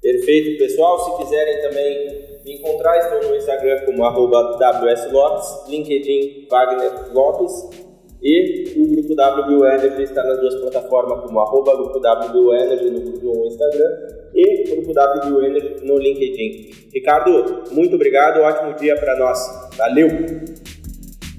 Perfeito, 0.00 0.58
pessoal. 0.58 0.98
Se 0.98 1.22
quiserem 1.22 1.62
também 1.62 2.42
me 2.44 2.58
encontrar, 2.58 2.98
estou 2.98 3.30
no 3.30 3.36
Instagram 3.36 3.84
como 3.86 4.02
WSLopes, 4.02 5.68
LinkedIn 5.68 6.48
Wagner 6.50 7.12
Lopes 7.12 7.91
e 8.22 8.74
o 8.76 8.86
Grupo 8.94 9.14
W 9.14 9.66
Energy 9.66 10.02
está 10.02 10.22
nas 10.22 10.38
duas 10.38 10.54
plataformas 10.56 11.20
como 11.22 11.40
arroba 11.40 11.74
Grupo 11.76 11.98
W 11.98 12.54
Energy 12.54 12.90
no, 12.90 13.46
Instagram 13.46 13.90
e 14.34 14.70
Grupo 14.70 14.92
W 14.92 15.44
Energy 15.44 15.84
no 15.84 15.98
LinkedIn. 15.98 16.70
Ricardo, 16.92 17.64
muito 17.72 17.96
obrigado, 17.96 18.40
ótimo 18.40 18.74
dia 18.74 18.94
para 18.96 19.18
nós. 19.18 19.38
Valeu! 19.76 20.08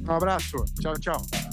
Um 0.08 0.12
abraço, 0.12 0.58
tchau, 0.82 0.94
tchau. 1.00 1.53